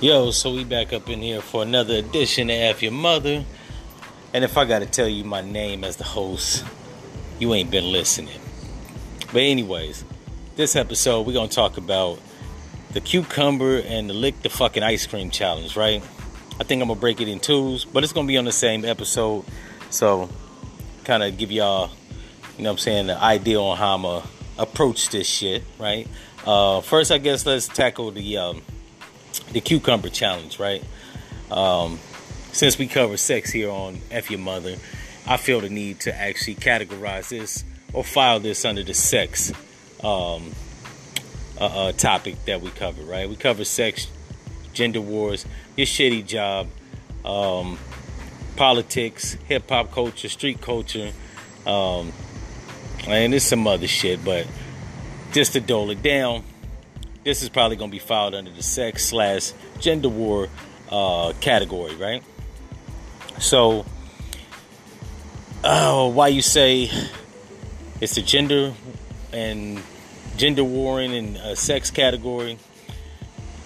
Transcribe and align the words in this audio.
Yo, 0.00 0.30
so 0.30 0.54
we 0.54 0.62
back 0.62 0.92
up 0.92 1.08
in 1.08 1.20
here 1.20 1.40
for 1.40 1.60
another 1.60 1.96
edition 1.96 2.48
of 2.50 2.54
F 2.54 2.84
Your 2.84 2.92
Mother. 2.92 3.44
And 4.32 4.44
if 4.44 4.56
I 4.56 4.64
gotta 4.64 4.86
tell 4.86 5.08
you 5.08 5.24
my 5.24 5.40
name 5.40 5.82
as 5.82 5.96
the 5.96 6.04
host, 6.04 6.64
you 7.40 7.52
ain't 7.52 7.72
been 7.72 7.90
listening. 7.90 8.40
But 9.32 9.42
anyways, 9.42 10.04
this 10.54 10.76
episode 10.76 11.26
we're 11.26 11.32
gonna 11.32 11.48
talk 11.48 11.78
about 11.78 12.20
the 12.92 13.00
cucumber 13.00 13.78
and 13.78 14.08
the 14.08 14.14
lick 14.14 14.40
the 14.42 14.48
fucking 14.48 14.84
ice 14.84 15.04
cream 15.04 15.30
challenge, 15.30 15.76
right? 15.76 16.00
I 16.60 16.62
think 16.62 16.80
I'm 16.80 16.86
gonna 16.86 17.00
break 17.00 17.20
it 17.20 17.26
in 17.26 17.40
twos, 17.40 17.84
but 17.84 18.04
it's 18.04 18.12
gonna 18.12 18.28
be 18.28 18.38
on 18.38 18.44
the 18.44 18.52
same 18.52 18.84
episode. 18.84 19.44
So 19.90 20.30
kind 21.02 21.24
of 21.24 21.36
give 21.36 21.50
y'all, 21.50 21.90
you 22.56 22.62
know 22.62 22.70
what 22.70 22.74
I'm 22.74 22.78
saying, 22.78 23.06
the 23.08 23.20
idea 23.20 23.60
on 23.60 23.76
how 23.76 23.96
I'm 23.96 24.02
gonna 24.02 24.24
approach 24.58 25.08
this 25.08 25.26
shit, 25.26 25.64
right? 25.76 26.06
Uh, 26.46 26.82
first 26.82 27.10
I 27.10 27.18
guess 27.18 27.44
let's 27.44 27.66
tackle 27.66 28.12
the 28.12 28.36
um, 28.38 28.62
the 29.52 29.60
cucumber 29.60 30.08
challenge, 30.08 30.58
right? 30.58 30.82
Um, 31.50 31.98
since 32.52 32.78
we 32.78 32.86
cover 32.86 33.16
sex 33.16 33.50
here 33.50 33.70
on 33.70 34.00
F 34.10 34.30
Your 34.30 34.40
Mother, 34.40 34.76
I 35.26 35.36
feel 35.36 35.60
the 35.60 35.68
need 35.68 36.00
to 36.00 36.14
actually 36.14 36.56
categorize 36.56 37.28
this 37.28 37.64
or 37.92 38.04
file 38.04 38.40
this 38.40 38.64
under 38.64 38.82
the 38.82 38.94
sex 38.94 39.52
um, 40.02 40.52
uh, 41.60 41.64
uh, 41.64 41.92
topic 41.92 42.44
that 42.46 42.60
we 42.60 42.70
cover, 42.70 43.02
right? 43.02 43.28
We 43.28 43.36
cover 43.36 43.64
sex, 43.64 44.08
gender 44.72 45.00
wars, 45.00 45.44
your 45.76 45.86
shitty 45.86 46.26
job, 46.26 46.68
um, 47.24 47.78
politics, 48.56 49.34
hip 49.46 49.68
hop 49.68 49.92
culture, 49.92 50.28
street 50.28 50.60
culture, 50.60 51.12
um, 51.66 52.12
and 53.06 53.32
there's 53.32 53.44
some 53.44 53.66
other 53.66 53.88
shit, 53.88 54.24
but 54.24 54.46
just 55.32 55.52
to 55.52 55.60
dole 55.60 55.90
it 55.90 56.02
down, 56.02 56.42
this 57.28 57.42
is 57.42 57.50
probably 57.50 57.76
going 57.76 57.90
to 57.90 57.94
be 57.94 57.98
filed 57.98 58.34
under 58.34 58.50
the 58.50 58.62
sex 58.62 59.04
slash 59.04 59.52
gender 59.78 60.08
war 60.08 60.48
uh, 60.90 61.34
category, 61.42 61.94
right? 61.96 62.22
So, 63.38 63.84
oh, 65.62 66.08
why 66.08 66.28
you 66.28 66.40
say 66.40 66.90
it's 68.00 68.16
a 68.16 68.22
gender 68.22 68.72
and 69.30 69.82
gender 70.38 70.64
warring 70.64 71.12
and 71.12 71.36
a 71.36 71.54
sex 71.54 71.90
category? 71.90 72.58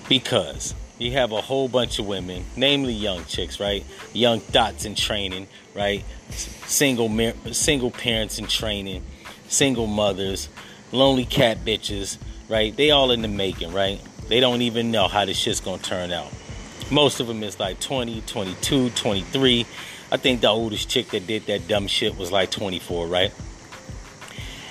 Because 0.08 0.74
you 0.98 1.12
have 1.12 1.30
a 1.30 1.40
whole 1.40 1.68
bunch 1.68 2.00
of 2.00 2.06
women, 2.08 2.44
namely 2.56 2.94
young 2.94 3.24
chicks, 3.26 3.60
right? 3.60 3.84
Young 4.12 4.40
dots 4.50 4.84
in 4.84 4.96
training, 4.96 5.46
right? 5.72 6.04
Single 6.30 7.32
single 7.52 7.92
parents 7.92 8.40
in 8.40 8.48
training, 8.48 9.04
single 9.46 9.86
mothers, 9.86 10.48
lonely 10.90 11.24
cat 11.24 11.58
bitches 11.64 12.18
right? 12.52 12.76
They 12.76 12.90
all 12.90 13.10
in 13.10 13.22
the 13.22 13.28
making, 13.28 13.72
right? 13.72 13.98
They 14.28 14.38
don't 14.38 14.60
even 14.60 14.90
know 14.90 15.08
how 15.08 15.24
this 15.24 15.38
shit's 15.38 15.60
gonna 15.60 15.82
turn 15.82 16.12
out. 16.12 16.30
Most 16.90 17.18
of 17.18 17.26
them 17.26 17.42
is 17.42 17.58
like 17.58 17.80
20, 17.80 18.20
22, 18.20 18.90
23. 18.90 19.66
I 20.12 20.16
think 20.18 20.42
the 20.42 20.48
oldest 20.48 20.90
chick 20.90 21.08
that 21.08 21.26
did 21.26 21.46
that 21.46 21.66
dumb 21.66 21.86
shit 21.86 22.18
was 22.18 22.30
like 22.30 22.50
24, 22.50 23.06
right? 23.06 23.32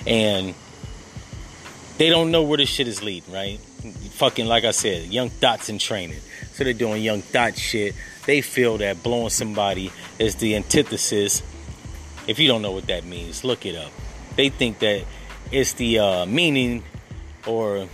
And 0.06 0.54
they 1.98 2.08
don't 2.08 2.30
know 2.30 2.44
where 2.44 2.58
this 2.58 2.68
shit 2.68 2.86
is 2.86 3.02
leading, 3.02 3.34
right? 3.34 3.58
Fucking, 3.58 4.46
like 4.46 4.62
I 4.64 4.70
said, 4.70 5.06
young 5.06 5.30
dots 5.40 5.68
in 5.68 5.78
training. 5.78 6.20
So 6.52 6.62
they're 6.62 6.74
doing 6.74 7.02
young 7.02 7.24
dot 7.32 7.58
shit. 7.58 7.96
They 8.26 8.42
feel 8.42 8.78
that 8.78 9.02
blowing 9.02 9.30
somebody 9.30 9.90
is 10.20 10.36
the 10.36 10.54
antithesis. 10.54 11.42
If 12.28 12.38
you 12.38 12.46
don't 12.46 12.62
know 12.62 12.70
what 12.70 12.86
that 12.86 13.04
means, 13.04 13.42
look 13.42 13.66
it 13.66 13.74
up. 13.74 13.90
They 14.36 14.50
think 14.50 14.78
that 14.78 15.04
it's 15.50 15.72
the 15.72 15.98
uh, 15.98 16.26
meaning 16.26 16.84
or 17.46 17.88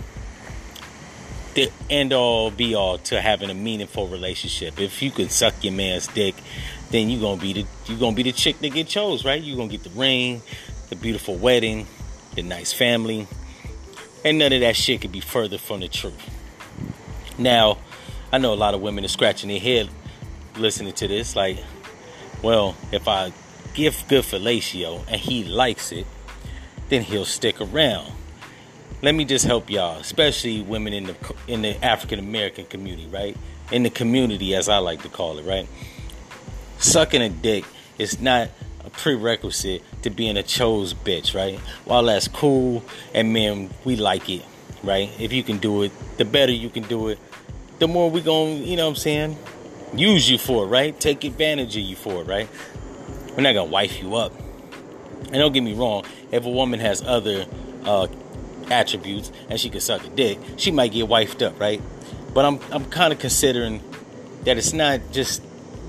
the 1.55 1.71
end 1.89 2.13
all 2.13 2.51
be 2.51 2.75
all 2.75 2.97
to 2.99 3.19
having 3.19 3.49
a 3.49 3.53
meaningful 3.53 4.07
relationship. 4.07 4.79
If 4.79 5.01
you 5.01 5.11
could 5.11 5.31
suck 5.31 5.63
your 5.63 5.73
man's 5.73 6.07
dick, 6.07 6.35
then 6.91 7.09
you're 7.09 7.21
gonna 7.21 7.41
be 7.41 7.53
the 7.53 7.65
you're 7.85 7.99
gonna 7.99 8.15
be 8.15 8.23
the 8.23 8.31
chick 8.31 8.59
that 8.59 8.69
get 8.69 8.87
chose, 8.87 9.25
right? 9.25 9.41
You're 9.41 9.57
gonna 9.57 9.69
get 9.69 9.83
the 9.83 9.89
ring, 9.91 10.41
the 10.89 10.95
beautiful 10.95 11.35
wedding, 11.35 11.87
the 12.35 12.43
nice 12.43 12.71
family, 12.73 13.27
and 14.23 14.37
none 14.37 14.53
of 14.53 14.61
that 14.61 14.75
shit 14.75 15.01
could 15.01 15.11
be 15.11 15.21
further 15.21 15.57
from 15.57 15.79
the 15.79 15.87
truth. 15.87 16.29
Now, 17.37 17.77
I 18.31 18.37
know 18.37 18.53
a 18.53 18.55
lot 18.55 18.73
of 18.73 18.81
women 18.81 19.03
are 19.05 19.09
scratching 19.09 19.49
their 19.49 19.59
head 19.59 19.89
listening 20.55 20.93
to 20.93 21.07
this, 21.07 21.35
like, 21.35 21.57
well, 22.43 22.75
if 22.91 23.07
I 23.07 23.31
give 23.73 24.03
good 24.07 24.23
fellatio 24.23 25.03
and 25.07 25.19
he 25.19 25.43
likes 25.43 25.91
it, 25.91 26.05
then 26.89 27.01
he'll 27.03 27.25
stick 27.25 27.61
around 27.61 28.11
let 29.01 29.15
me 29.15 29.25
just 29.25 29.45
help 29.45 29.69
y'all, 29.69 29.97
especially 29.99 30.61
women 30.61 30.93
in 30.93 31.05
the 31.05 31.15
in 31.47 31.61
the 31.61 31.83
African 31.83 32.19
American 32.19 32.65
community, 32.65 33.07
right? 33.07 33.37
In 33.71 33.83
the 33.83 33.89
community, 33.89 34.55
as 34.55 34.67
I 34.67 34.79
like 34.79 35.03
to 35.03 35.09
call 35.09 35.37
it, 35.39 35.45
right? 35.45 35.67
Sucking 36.79 37.21
a 37.21 37.29
dick 37.29 37.65
is 37.97 38.19
not 38.19 38.49
a 38.85 38.89
prerequisite 38.89 39.83
to 40.01 40.09
being 40.09 40.37
a 40.37 40.43
chose 40.43 40.93
bitch, 40.93 41.35
right? 41.35 41.59
While 41.85 42.03
that's 42.03 42.27
cool 42.27 42.83
and 43.13 43.31
man, 43.31 43.69
we 43.85 43.95
like 43.95 44.29
it, 44.29 44.43
right? 44.83 45.09
If 45.19 45.31
you 45.31 45.43
can 45.43 45.57
do 45.57 45.83
it, 45.83 45.91
the 46.17 46.25
better 46.25 46.51
you 46.51 46.69
can 46.69 46.83
do 46.83 47.09
it, 47.09 47.19
the 47.79 47.87
more 47.87 48.09
we 48.09 48.21
gonna, 48.21 48.51
you 48.51 48.75
know 48.75 48.85
what 48.85 48.91
I'm 48.91 48.95
saying? 48.95 49.37
Use 49.93 50.29
you 50.29 50.37
for 50.37 50.65
it, 50.65 50.67
right? 50.67 50.99
Take 50.99 51.23
advantage 51.23 51.75
of 51.75 51.83
you 51.83 51.95
for 51.95 52.21
it, 52.21 52.27
right? 52.27 52.49
We're 53.29 53.43
not 53.43 53.53
gonna 53.53 53.71
wife 53.71 54.01
you 54.01 54.15
up. 54.15 54.33
And 55.25 55.35
don't 55.35 55.53
get 55.53 55.61
me 55.61 55.73
wrong, 55.73 56.03
if 56.31 56.45
a 56.45 56.49
woman 56.49 56.79
has 56.79 57.01
other 57.01 57.45
uh, 57.85 58.07
attributes 58.71 59.31
and 59.49 59.59
she 59.59 59.69
can 59.69 59.81
suck 59.81 60.05
a 60.05 60.09
dick, 60.09 60.39
she 60.57 60.71
might 60.71 60.91
get 60.91 61.07
wifed 61.07 61.45
up, 61.45 61.59
right? 61.59 61.81
But 62.33 62.45
I'm 62.45 62.59
I'm 62.71 62.85
kind 62.85 63.13
of 63.13 63.19
considering 63.19 63.81
that 64.43 64.57
it's 64.57 64.73
not 64.73 64.99
just 65.11 65.41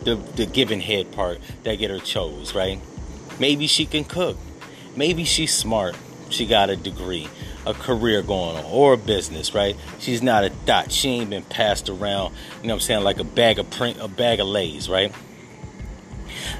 the 0.04 0.16
the 0.16 0.46
giving 0.46 0.80
head 0.80 1.12
part 1.12 1.38
that 1.64 1.76
get 1.76 1.90
her 1.90 1.98
chose, 1.98 2.54
right? 2.54 2.80
Maybe 3.38 3.66
she 3.66 3.86
can 3.86 4.04
cook. 4.04 4.36
Maybe 4.96 5.24
she's 5.24 5.54
smart. 5.54 5.96
She 6.30 6.46
got 6.46 6.70
a 6.70 6.76
degree, 6.76 7.28
a 7.66 7.74
career 7.74 8.22
going 8.22 8.56
on, 8.56 8.64
or 8.66 8.94
a 8.94 8.96
business, 8.96 9.54
right? 9.54 9.76
She's 9.98 10.22
not 10.22 10.44
a 10.44 10.50
dot. 10.50 10.92
She 10.92 11.08
ain't 11.10 11.30
been 11.30 11.42
passed 11.42 11.88
around, 11.88 12.34
you 12.62 12.68
know 12.68 12.74
what 12.74 12.82
I'm 12.82 12.86
saying, 12.86 13.04
like 13.04 13.18
a 13.18 13.24
bag 13.24 13.58
of 13.58 13.68
print, 13.70 13.98
a 14.00 14.08
bag 14.08 14.40
of 14.40 14.46
lays, 14.46 14.88
right? 14.88 15.12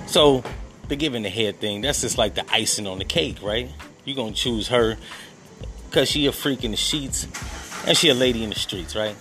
So 0.06 0.42
the 0.88 0.96
giving 0.96 1.22
the 1.22 1.28
head 1.28 1.60
thing, 1.60 1.82
that's 1.82 2.00
just 2.00 2.18
like 2.18 2.34
the 2.34 2.44
icing 2.52 2.86
on 2.86 2.98
the 2.98 3.04
cake, 3.04 3.42
right? 3.42 3.70
You're 4.04 4.16
gonna 4.16 4.32
choose 4.32 4.68
her 4.68 4.96
because 5.90 6.08
she 6.08 6.26
a 6.26 6.32
freak 6.32 6.62
in 6.62 6.70
the 6.70 6.76
sheets 6.76 7.26
and 7.84 7.96
she 7.96 8.08
a 8.08 8.14
lady 8.14 8.44
in 8.44 8.50
the 8.50 8.56
streets, 8.56 8.94
right? 8.94 9.16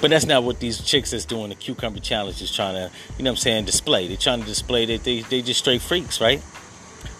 But 0.00 0.10
that's 0.10 0.24
not 0.24 0.42
what 0.42 0.60
these 0.60 0.80
chicks 0.80 1.10
that's 1.10 1.26
doing 1.26 1.50
the 1.50 1.54
cucumber 1.54 2.00
challenge 2.00 2.40
is 2.40 2.50
trying 2.50 2.74
to, 2.74 2.90
you 3.18 3.24
know 3.24 3.30
what 3.30 3.36
I'm 3.36 3.42
saying, 3.42 3.66
display. 3.66 4.08
They're 4.08 4.16
trying 4.16 4.40
to 4.40 4.46
display 4.46 4.86
that 4.86 5.04
they, 5.04 5.20
they 5.20 5.42
just 5.42 5.60
straight 5.60 5.82
freaks, 5.82 6.20
right? 6.20 6.42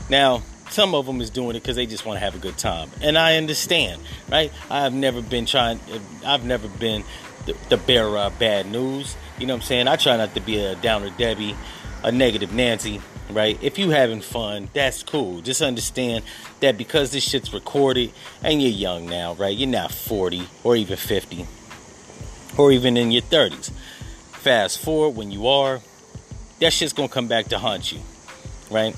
Now, 0.08 0.42
some 0.70 0.94
of 0.94 1.04
them 1.04 1.20
is 1.20 1.28
doing 1.28 1.50
it 1.50 1.60
because 1.62 1.76
they 1.76 1.84
just 1.84 2.06
want 2.06 2.16
to 2.16 2.24
have 2.24 2.34
a 2.34 2.38
good 2.38 2.56
time. 2.56 2.90
And 3.02 3.18
I 3.18 3.36
understand, 3.36 4.00
right? 4.30 4.50
I've 4.70 4.94
never 4.94 5.20
been 5.20 5.44
trying, 5.44 5.78
I've 6.24 6.44
never 6.44 6.68
been 6.68 7.04
the, 7.44 7.54
the 7.68 7.76
bearer 7.76 8.16
of 8.16 8.38
bad 8.38 8.66
news. 8.66 9.14
You 9.38 9.46
know 9.46 9.54
what 9.54 9.62
I'm 9.62 9.66
saying? 9.66 9.88
I 9.88 9.96
try 9.96 10.16
not 10.16 10.34
to 10.34 10.40
be 10.40 10.58
a 10.58 10.74
downer 10.76 11.10
Debbie, 11.10 11.54
a 12.02 12.10
negative 12.10 12.52
Nancy 12.52 13.00
right? 13.32 13.58
If 13.62 13.78
you 13.78 13.90
having 13.90 14.20
fun, 14.20 14.68
that's 14.72 15.02
cool. 15.02 15.40
Just 15.40 15.62
understand 15.62 16.24
that 16.60 16.78
because 16.78 17.12
this 17.12 17.24
shit's 17.24 17.52
recorded 17.52 18.12
and 18.42 18.60
you're 18.60 18.70
young 18.70 19.06
now, 19.06 19.34
right? 19.34 19.56
You're 19.56 19.68
not 19.68 19.92
40 19.92 20.48
or 20.64 20.76
even 20.76 20.96
50 20.96 21.46
or 22.56 22.72
even 22.72 22.96
in 22.96 23.10
your 23.10 23.22
30s. 23.22 23.70
Fast 23.70 24.78
forward 24.80 25.16
when 25.16 25.30
you 25.30 25.46
are, 25.46 25.80
that 26.60 26.72
shit's 26.72 26.92
gonna 26.92 27.08
come 27.08 27.28
back 27.28 27.46
to 27.46 27.58
haunt 27.58 27.92
you, 27.92 28.00
right? 28.70 28.94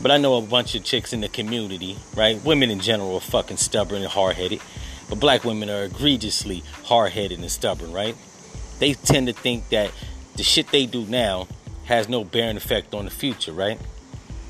But 0.00 0.10
I 0.10 0.18
know 0.18 0.36
a 0.36 0.42
bunch 0.42 0.74
of 0.74 0.84
chicks 0.84 1.12
in 1.12 1.20
the 1.20 1.28
community, 1.28 1.96
right? 2.16 2.42
Women 2.44 2.70
in 2.70 2.80
general 2.80 3.16
are 3.16 3.20
fucking 3.20 3.56
stubborn 3.56 4.02
and 4.02 4.10
hard 4.10 4.36
headed, 4.36 4.60
but 5.08 5.18
black 5.18 5.44
women 5.44 5.70
are 5.70 5.84
egregiously 5.84 6.62
hard 6.84 7.12
headed 7.12 7.40
and 7.40 7.50
stubborn, 7.50 7.92
right? 7.92 8.16
They 8.78 8.94
tend 8.94 9.26
to 9.26 9.32
think 9.32 9.68
that 9.70 9.90
the 10.36 10.44
shit 10.44 10.68
they 10.68 10.86
do 10.86 11.04
now 11.06 11.48
has 11.88 12.08
no 12.08 12.22
bearing 12.22 12.58
effect 12.58 12.94
on 12.94 13.06
the 13.06 13.10
future, 13.10 13.52
right? 13.52 13.80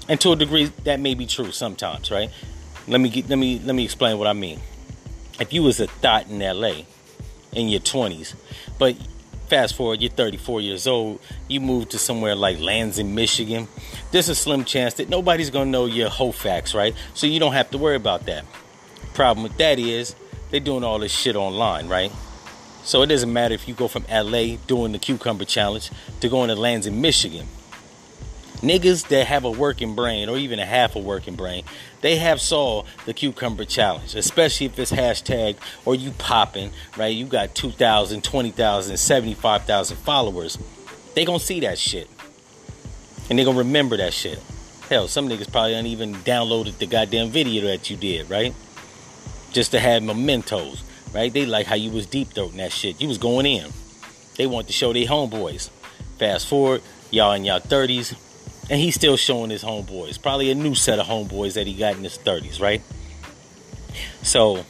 And 0.08 0.20
to 0.20 0.32
a 0.32 0.37
degree, 0.37 0.73
that 0.85 0.99
may 0.99 1.14
be 1.14 1.25
true 1.25 1.52
sometimes, 1.52 2.11
right? 2.11 2.31
Let 2.88 3.00
me 3.00 3.08
get, 3.08 3.29
let 3.29 3.38
me 3.38 3.61
let 3.64 3.75
me 3.75 3.85
explain 3.85 4.19
what 4.19 4.26
I 4.26 4.32
mean. 4.32 4.61
If 5.38 5.52
you 5.52 5.62
was 5.62 5.79
a 5.79 5.87
thought 5.87 6.29
in 6.29 6.40
LA 6.40 6.82
in 7.52 7.69
your 7.69 7.81
20s, 7.81 8.35
but 8.79 8.96
fast 9.46 9.76
forward, 9.76 10.00
you're 10.00 10.11
34 10.11 10.61
years 10.61 10.87
old, 10.87 11.20
you 11.46 11.61
move 11.61 11.88
to 11.90 11.99
somewhere 11.99 12.35
like 12.35 12.58
Lansing, 12.58 13.14
Michigan, 13.14 13.69
there's 14.11 14.29
a 14.29 14.34
slim 14.34 14.64
chance 14.64 14.94
that 14.94 15.08
nobody's 15.08 15.50
gonna 15.50 15.70
know 15.70 15.87
your 15.87 16.08
whole 16.08 16.32
facts, 16.32 16.75
right? 16.75 16.94
So 17.14 17.29
you 17.29 17.38
don't 17.38 17.52
have 17.52 17.70
to 17.70 17.79
worry 17.79 17.96
about 17.96 18.26
that. 18.26 18.44
Problem 19.14 19.44
with 19.44 19.56
that 19.58 19.79
is 19.79 20.17
they're 20.50 20.61
doing 20.61 20.82
all 20.82 20.99
this 20.99 21.12
shit 21.12 21.37
online, 21.37 21.88
right? 21.88 22.11
So 22.88 23.02
it 23.02 23.08
doesn't 23.08 23.31
matter 23.31 23.52
if 23.52 23.69
you 23.69 23.75
go 23.75 23.87
from 23.87 24.06
LA 24.11 24.56
doing 24.67 24.93
the 24.93 24.99
cucumber 24.99 25.44
challenge 25.44 25.90
to 26.20 26.29
going 26.31 26.49
to 26.49 26.55
Lansing, 26.55 27.02
Michigan. 27.02 27.46
Niggas 28.62 29.08
that 29.08 29.26
have 29.26 29.44
a 29.44 29.50
working 29.50 29.94
brain 29.94 30.31
or 30.31 30.38
even 30.38 30.58
a 30.58 30.64
half 30.64 30.96
a 30.96 30.99
working 30.99 31.37
brain, 31.37 31.64
they 32.00 32.17
have 32.17 32.40
saw 32.40 32.85
the 33.05 33.12
cucumber 33.12 33.67
challenge, 33.67 34.14
especially 34.14 34.69
if 34.69 34.79
it's 34.79 34.90
hashtag 34.90 35.56
or 35.85 35.94
you 35.94 36.12
popping, 36.12 36.70
right? 36.96 37.14
You 37.14 37.26
got 37.26 37.55
2,000, 37.55 38.25
20,000, 38.25 38.96
75,000 38.96 39.96
followers. 39.99 40.56
They 41.14 41.26
gonna 41.26 41.41
see 41.41 41.61
that 41.61 41.79
shit. 41.79 42.08
And 43.29 43.38
they 43.38 43.44
gonna 43.44 43.58
remember 43.58 43.99
that 43.99 44.14
shit. 44.14 44.43
Hell, 44.88 45.08
some 45.08 45.29
niggas 45.29 45.52
probably 45.52 45.73
don't 45.73 45.84
even 45.84 46.14
downloaded 46.14 46.79
the 46.79 46.87
goddamn 46.87 47.29
video 47.29 47.67
that 47.67 47.91
you 47.91 47.99
did, 47.99 48.31
right? 48.31 48.55
Just 49.52 49.73
to 49.73 49.79
have 49.79 50.02
mementos, 50.02 50.84
right? 51.12 51.32
They 51.32 51.46
like 51.46 51.66
how 51.66 51.76
you 51.76 51.90
was 51.90 52.06
deep 52.06 52.28
throating 52.28 52.56
that 52.56 52.72
shit. 52.72 53.00
You 53.00 53.08
was 53.08 53.19
going 53.19 53.46
in. 53.46 53.70
They 54.37 54.46
want 54.46 54.66
to 54.69 54.72
show 54.72 54.93
their 54.93 55.06
homeboys. 55.06 55.70
Fast 56.19 56.46
forward, 56.46 56.82
y'all 57.10 57.32
in 57.32 57.44
y'all 57.44 57.60
30s, 57.60 58.14
and 58.70 58.81
he's 58.81 58.94
still 58.94 59.16
showing 59.16 59.50
his 59.50 59.62
homeboys. 59.62 60.20
Probably 60.20 60.50
a 60.50 60.55
new 60.55 60.75
set 60.75 60.99
of 60.99 61.06
homeboys 61.06 61.55
that 61.55 61.66
he 61.66 61.75
got 61.75 61.96
in 61.96 62.05
his 62.05 62.19
30s, 62.19 62.60
right? 62.60 62.82
So 64.22 64.64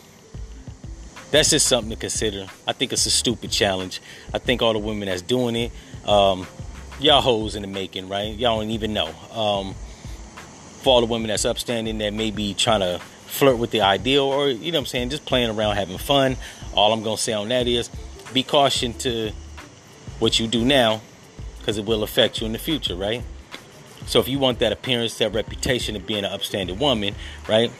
that's 1.30 1.50
just 1.50 1.66
something 1.66 1.90
to 1.90 1.96
consider. 1.96 2.46
I 2.66 2.72
think 2.72 2.92
it's 2.92 3.06
a 3.06 3.10
stupid 3.10 3.50
challenge. 3.50 4.00
I 4.32 4.38
think 4.38 4.62
all 4.62 4.72
the 4.72 4.78
women 4.78 5.08
that's 5.08 5.22
doing 5.22 5.56
it, 5.56 5.72
um, 6.06 6.46
y'all 7.00 7.20
hoes 7.20 7.54
in 7.54 7.62
the 7.62 7.68
making, 7.68 8.08
right? 8.08 8.34
Y'all 8.34 8.60
don't 8.60 8.70
even 8.70 8.94
know. 8.94 9.08
Um, 9.32 9.74
for 10.82 10.94
all 10.94 11.00
the 11.00 11.06
women 11.06 11.28
that's 11.28 11.44
upstanding 11.44 11.98
that 11.98 12.14
may 12.14 12.30
be 12.30 12.54
trying 12.54 12.80
to 12.80 13.00
flirt 13.28 13.58
with 13.58 13.70
the 13.70 13.82
ideal 13.82 14.24
or, 14.24 14.48
you 14.48 14.72
know 14.72 14.78
what 14.78 14.82
I'm 14.82 14.86
saying, 14.86 15.10
just 15.10 15.24
playing 15.24 15.50
around, 15.50 15.76
having 15.76 15.98
fun. 15.98 16.36
All 16.74 16.92
I'm 16.92 17.02
going 17.02 17.16
to 17.16 17.22
say 17.22 17.32
on 17.32 17.48
that 17.48 17.66
is 17.66 17.90
be 18.32 18.42
caution 18.42 18.94
to 18.94 19.32
what 20.18 20.40
you 20.40 20.46
do 20.46 20.64
now 20.64 21.00
because 21.58 21.78
it 21.78 21.84
will 21.84 22.02
affect 22.02 22.40
you 22.40 22.46
in 22.46 22.52
the 22.52 22.58
future, 22.58 22.96
right? 22.96 23.22
So 24.06 24.20
if 24.20 24.28
you 24.28 24.38
want 24.38 24.58
that 24.60 24.72
appearance, 24.72 25.18
that 25.18 25.34
reputation 25.34 25.96
of 25.96 26.06
being 26.06 26.24
an 26.24 26.32
upstanding 26.32 26.78
woman, 26.78 27.14
right? 27.48 27.70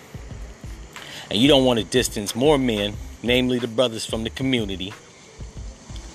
And 1.30 1.40
you 1.40 1.48
don't 1.48 1.64
want 1.64 1.78
to 1.78 1.84
distance 1.84 2.34
more 2.34 2.58
men, 2.58 2.94
namely 3.22 3.58
the 3.58 3.68
brothers 3.68 4.04
from 4.04 4.24
the 4.24 4.30
community, 4.30 4.92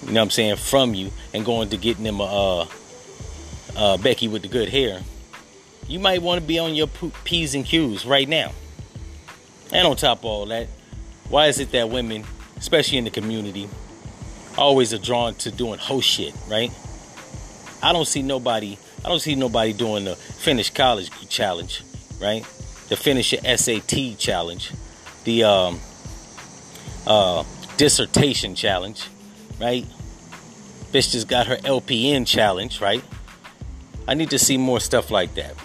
you 0.05 0.11
know 0.11 0.19
what 0.19 0.25
I'm 0.25 0.29
saying, 0.29 0.57
from 0.57 0.93
you 0.93 1.11
and 1.33 1.45
going 1.45 1.69
to 1.69 1.77
getting 1.77 2.03
them 2.03 2.19
a 2.19 2.61
uh, 2.61 2.67
uh, 3.75 3.97
Becky 3.97 4.27
with 4.27 4.43
the 4.43 4.47
good 4.47 4.69
hair, 4.69 5.01
you 5.87 5.99
might 5.99 6.21
want 6.21 6.41
to 6.41 6.47
be 6.47 6.59
on 6.59 6.75
your 6.75 6.87
P's 7.23 7.55
and 7.55 7.65
Q's 7.65 8.05
right 8.05 8.27
now. 8.27 8.51
And 9.73 9.87
on 9.87 9.95
top 9.95 10.19
of 10.19 10.25
all 10.25 10.45
that, 10.45 10.67
why 11.29 11.47
is 11.47 11.59
it 11.59 11.71
that 11.71 11.89
women, 11.89 12.23
especially 12.57 12.99
in 12.99 13.05
the 13.05 13.09
community, 13.09 13.67
always 14.55 14.93
are 14.93 14.99
drawn 14.99 15.33
to 15.35 15.51
doing 15.51 15.79
host 15.79 16.07
shit, 16.07 16.33
right? 16.47 16.71
I 17.81 17.91
don't 17.91 18.05
see 18.05 18.21
nobody. 18.21 18.77
I 19.03 19.09
don't 19.09 19.19
see 19.19 19.35
nobody 19.35 19.73
doing 19.73 20.05
the 20.05 20.15
finish 20.15 20.69
college 20.69 21.09
challenge, 21.27 21.81
right? 22.21 22.43
The 22.89 22.95
finish 22.95 23.33
your 23.33 23.41
SAT 23.57 24.17
challenge, 24.19 24.71
the 25.23 25.43
um, 25.43 25.79
uh, 27.07 27.43
dissertation 27.75 28.53
challenge, 28.53 29.09
right? 29.59 29.85
Bitch 30.91 31.11
just 31.11 31.27
got 31.27 31.47
her 31.47 31.57
LPN 31.57 32.27
challenge, 32.27 32.79
right? 32.79 33.03
I 34.07 34.13
need 34.13 34.29
to 34.29 34.39
see 34.39 34.57
more 34.57 34.79
stuff 34.79 35.09
like 35.09 35.33
that, 35.35 35.55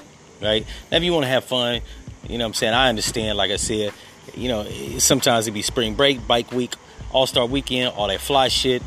right? 0.41 0.67
Now, 0.91 0.97
if 0.97 1.03
you 1.03 1.13
want 1.13 1.25
to 1.25 1.31
have 1.31 1.45
fun, 1.45 1.83
you 2.29 2.39
know 2.39 2.45
what 2.45 2.49
I'm 2.49 2.55
saying? 2.55 2.75
I 2.75 2.89
understand, 2.89 3.39
like 3.39 3.51
I 3.51 3.57
said, 3.57 3.93
you 4.35 4.49
know, 4.49 4.65
sometimes 4.99 5.47
it 5.47 5.53
be 5.53 5.63
spring 5.63 5.95
break, 5.95 6.27
bike 6.27 6.53
week, 6.53 6.75
all 7.11 7.27
star 7.27 7.47
weekend, 7.47 7.95
all 7.95 8.09
that 8.09 8.21
fly 8.21 8.49
shit. 8.49 8.83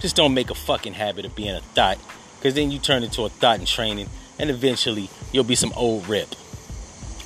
Just 0.00 0.16
don't 0.16 0.34
make 0.34 0.50
a 0.50 0.54
fucking 0.54 0.92
habit 0.92 1.24
of 1.24 1.34
being 1.34 1.54
a 1.54 1.60
thought, 1.60 1.98
because 2.36 2.54
then 2.54 2.70
you 2.70 2.78
turn 2.78 3.02
into 3.02 3.22
a 3.22 3.28
thought 3.28 3.58
in 3.58 3.66
training, 3.66 4.08
and 4.38 4.50
eventually 4.50 5.10
you'll 5.32 5.44
be 5.44 5.54
some 5.54 5.72
old 5.74 6.08
rip. 6.08 6.28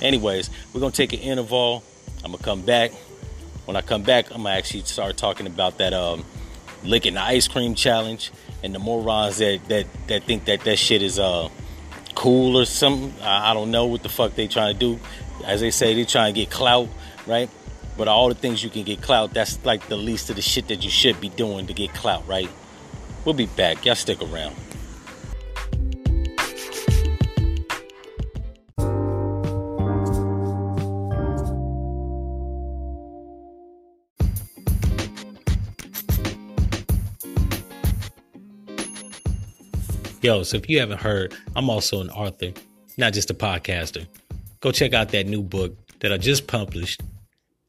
Anyways, 0.01 0.49
we're 0.73 0.81
gonna 0.81 0.91
take 0.91 1.13
an 1.13 1.19
interval. 1.19 1.83
I'm 2.23 2.31
gonna 2.31 2.43
come 2.43 2.61
back. 2.61 2.91
When 3.65 3.75
I 3.77 3.81
come 3.81 4.03
back, 4.03 4.31
I'm 4.31 4.43
gonna 4.43 4.55
actually 4.55 4.81
start 4.81 5.17
talking 5.17 5.47
about 5.47 5.77
that 5.77 5.93
um, 5.93 6.25
licking 6.83 7.15
the 7.15 7.21
ice 7.21 7.47
cream 7.47 7.75
challenge 7.75 8.31
and 8.63 8.73
the 8.73 8.79
morons 8.79 9.37
that 9.37 9.59
that 9.69 9.87
that 10.07 10.23
think 10.23 10.45
that 10.45 10.61
that 10.61 10.77
shit 10.77 11.01
is 11.01 11.19
uh 11.19 11.49
cool 12.13 12.57
or 12.57 12.65
something. 12.65 13.13
I, 13.21 13.51
I 13.51 13.53
don't 13.53 13.71
know 13.71 13.85
what 13.85 14.03
the 14.03 14.09
fuck 14.09 14.35
they 14.35 14.47
trying 14.47 14.73
to 14.73 14.79
do. 14.79 14.99
As 15.45 15.61
they 15.61 15.69
say, 15.69 15.93
they 15.93 16.05
trying 16.05 16.33
to 16.33 16.39
get 16.39 16.49
clout, 16.49 16.89
right? 17.27 17.49
But 17.97 18.07
all 18.07 18.29
the 18.29 18.35
things 18.35 18.63
you 18.63 18.69
can 18.71 18.83
get 18.83 19.01
clout, 19.01 19.33
that's 19.33 19.63
like 19.63 19.87
the 19.87 19.95
least 19.95 20.29
of 20.31 20.35
the 20.37 20.41
shit 20.41 20.67
that 20.69 20.83
you 20.83 20.89
should 20.89 21.21
be 21.21 21.29
doing 21.29 21.67
to 21.67 21.73
get 21.73 21.93
clout, 21.93 22.27
right? 22.27 22.49
We'll 23.23 23.35
be 23.35 23.45
back. 23.45 23.85
Y'all 23.85 23.95
stick 23.95 24.21
around. 24.21 24.55
Yo, 40.21 40.41
so 40.41 40.57
if 40.57 40.67
you 40.67 40.79
haven't 40.79 40.99
heard, 40.99 41.35
I'm 41.55 41.69
also 41.69 42.01
an 42.01 42.09
author, 42.09 42.51
not 42.97 43.13
just 43.13 43.29
a 43.29 43.35
podcaster. 43.35 44.07
Go 44.59 44.71
check 44.71 44.93
out 44.93 45.09
that 45.09 45.27
new 45.27 45.41
book 45.41 45.75
that 45.99 46.11
I 46.11 46.17
just 46.17 46.47
published 46.47 47.01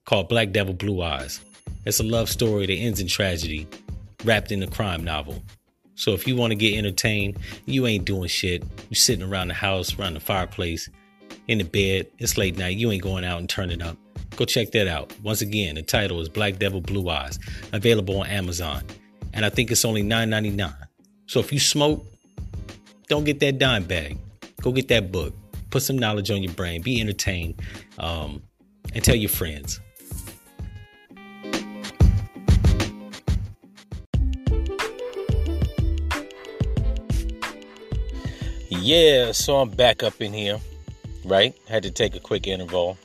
called 0.05 0.29
Black 0.29 0.53
Devil 0.53 0.75
Blue 0.75 1.03
Eyes. 1.03 1.41
It's 1.85 2.01
a 2.01 2.05
love 2.05 2.29
story 2.29 2.67
that 2.67 2.73
ends 2.73 3.01
in 3.01 3.07
tragedy, 3.07 3.67
wrapped 4.25 4.51
in 4.51 4.63
a 4.63 4.67
crime 4.67 5.05
novel. 5.05 5.43
So 5.95 6.13
if 6.13 6.27
you 6.27 6.37
want 6.37 6.51
to 6.51 6.57
get 6.57 6.77
entertained, 6.77 7.39
you 7.65 7.87
ain't 7.87 8.05
doing 8.05 8.29
shit. 8.29 8.63
You're 8.91 8.97
sitting 8.97 9.25
around 9.25 9.49
the 9.49 9.55
house, 9.55 9.99
around 9.99 10.15
the 10.15 10.21
fireplace, 10.21 10.89
in 11.49 11.59
the 11.59 11.65
bed. 11.65 12.07
It's 12.19 12.37
late 12.37 12.59
night. 12.59 12.77
You 12.77 12.91
ain't 12.91 13.03
going 13.03 13.25
out 13.25 13.39
and 13.39 13.49
turning 13.49 13.83
up. 13.83 13.97
Go 14.37 14.45
check 14.45 14.73
that 14.73 14.89
out. 14.89 15.13
Once 15.23 15.41
again, 15.41 15.77
the 15.77 15.83
title 15.83 16.21
is 16.21 16.29
Black 16.29 16.59
Devil 16.59 16.81
Blue 16.81 17.09
Eyes, 17.09 17.39
available 17.73 18.21
on 18.21 18.27
Amazon, 18.27 18.83
and 19.33 19.45
I 19.45 19.49
think 19.49 19.71
it's 19.71 19.85
only 19.85 20.03
$9.99. 20.03 20.75
So 21.27 21.41
if 21.41 21.53
you 21.53 21.59
smoke, 21.59 22.05
don't 23.09 23.25
get 23.25 23.41
that 23.41 23.59
dime 23.59 23.85
bag. 23.85 24.19
Go 24.61 24.73
get 24.73 24.89
that 24.89 25.11
book. 25.11 25.35
Put 25.71 25.83
some 25.83 25.99
knowledge 25.99 26.31
on 26.31 26.43
your 26.43 26.53
brain. 26.53 26.83
Be 26.83 27.01
entertained, 27.01 27.61
um, 27.99 28.43
and 28.95 29.03
tell 29.05 29.17
your 29.17 29.31
friends. 29.31 29.81
Yeah, 38.69 39.33
so 39.33 39.57
I'm 39.57 39.71
back 39.71 40.03
up 40.03 40.21
in 40.21 40.33
here, 40.33 40.61
right? 41.25 41.55
Had 41.69 41.83
to 41.83 41.91
take 41.91 42.15
a 42.15 42.21
quick 42.21 42.47
interval. 42.47 42.97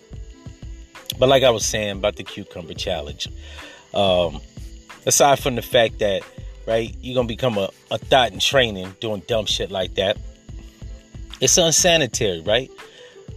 But 1.18 1.28
like 1.28 1.44
I 1.44 1.50
was 1.50 1.66
saying 1.66 1.98
about 1.98 2.16
the 2.16 2.24
cucumber 2.24 2.74
challenge, 2.74 3.28
um, 3.94 4.42
aside 5.06 5.40
from 5.40 5.56
the 5.56 5.62
fact 5.62 6.00
that, 6.00 6.24
right, 6.68 6.96
you're 7.02 7.16
gonna 7.16 7.28
become 7.28 7.58
a, 7.58 7.70
a 7.90 7.98
thought 7.98 8.32
in 8.32 8.40
training 8.40 8.96
doing 9.00 9.24
dumb 9.28 9.46
shit 9.46 9.72
like 9.72 9.96
that, 9.96 10.18
it's 11.42 11.58
unsanitary, 11.58 12.42
right? 12.42 12.72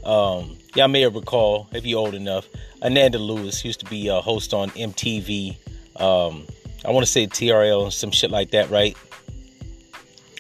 Um, 0.05 0.57
y'all 0.77 0.89
may 0.89 1.07
recall, 1.07 1.67
if 1.73 1.85
you're 1.85 1.99
old 1.99 2.15
enough, 2.15 2.47
Ananda 2.83 3.19
Lewis 3.19 3.65
used 3.65 3.81
to 3.81 3.87
be 3.87 4.09
a 4.09 4.21
host 4.21 4.55
on 4.55 4.71
MTV. 4.71 5.57
Um, 5.97 6.47
I 6.85 6.91
want 6.91 7.05
to 7.05 7.11
say 7.11 7.27
TRL 7.27 7.93
some 7.93 8.13
shit 8.13 8.31
like 8.31 8.51
that, 8.53 8.71
right? 8.71 8.97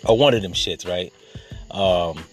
Or 0.04 0.16
one 0.16 0.34
of 0.34 0.42
them 0.42 0.52
shits, 0.52 0.86
right? 0.86 1.12
um, 1.74 2.24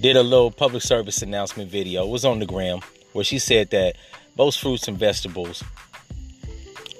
did 0.00 0.16
a 0.16 0.22
little 0.22 0.50
public 0.50 0.82
service 0.82 1.22
announcement 1.22 1.70
video. 1.70 2.04
It 2.04 2.10
was 2.10 2.24
on 2.24 2.38
the 2.38 2.46
gram 2.46 2.80
where 3.12 3.24
she 3.24 3.38
said 3.38 3.70
that 3.70 3.96
most 4.36 4.60
fruits 4.60 4.86
and 4.86 4.98
vegetables 4.98 5.64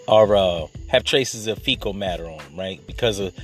are 0.09 0.35
uh, 0.35 0.67
have 0.88 1.05
traces 1.05 1.47
of 1.47 1.59
fecal 1.59 1.93
matter 1.93 2.26
on 2.26 2.38
them, 2.38 2.57
right? 2.57 2.85
Because 2.87 3.19
of 3.19 3.35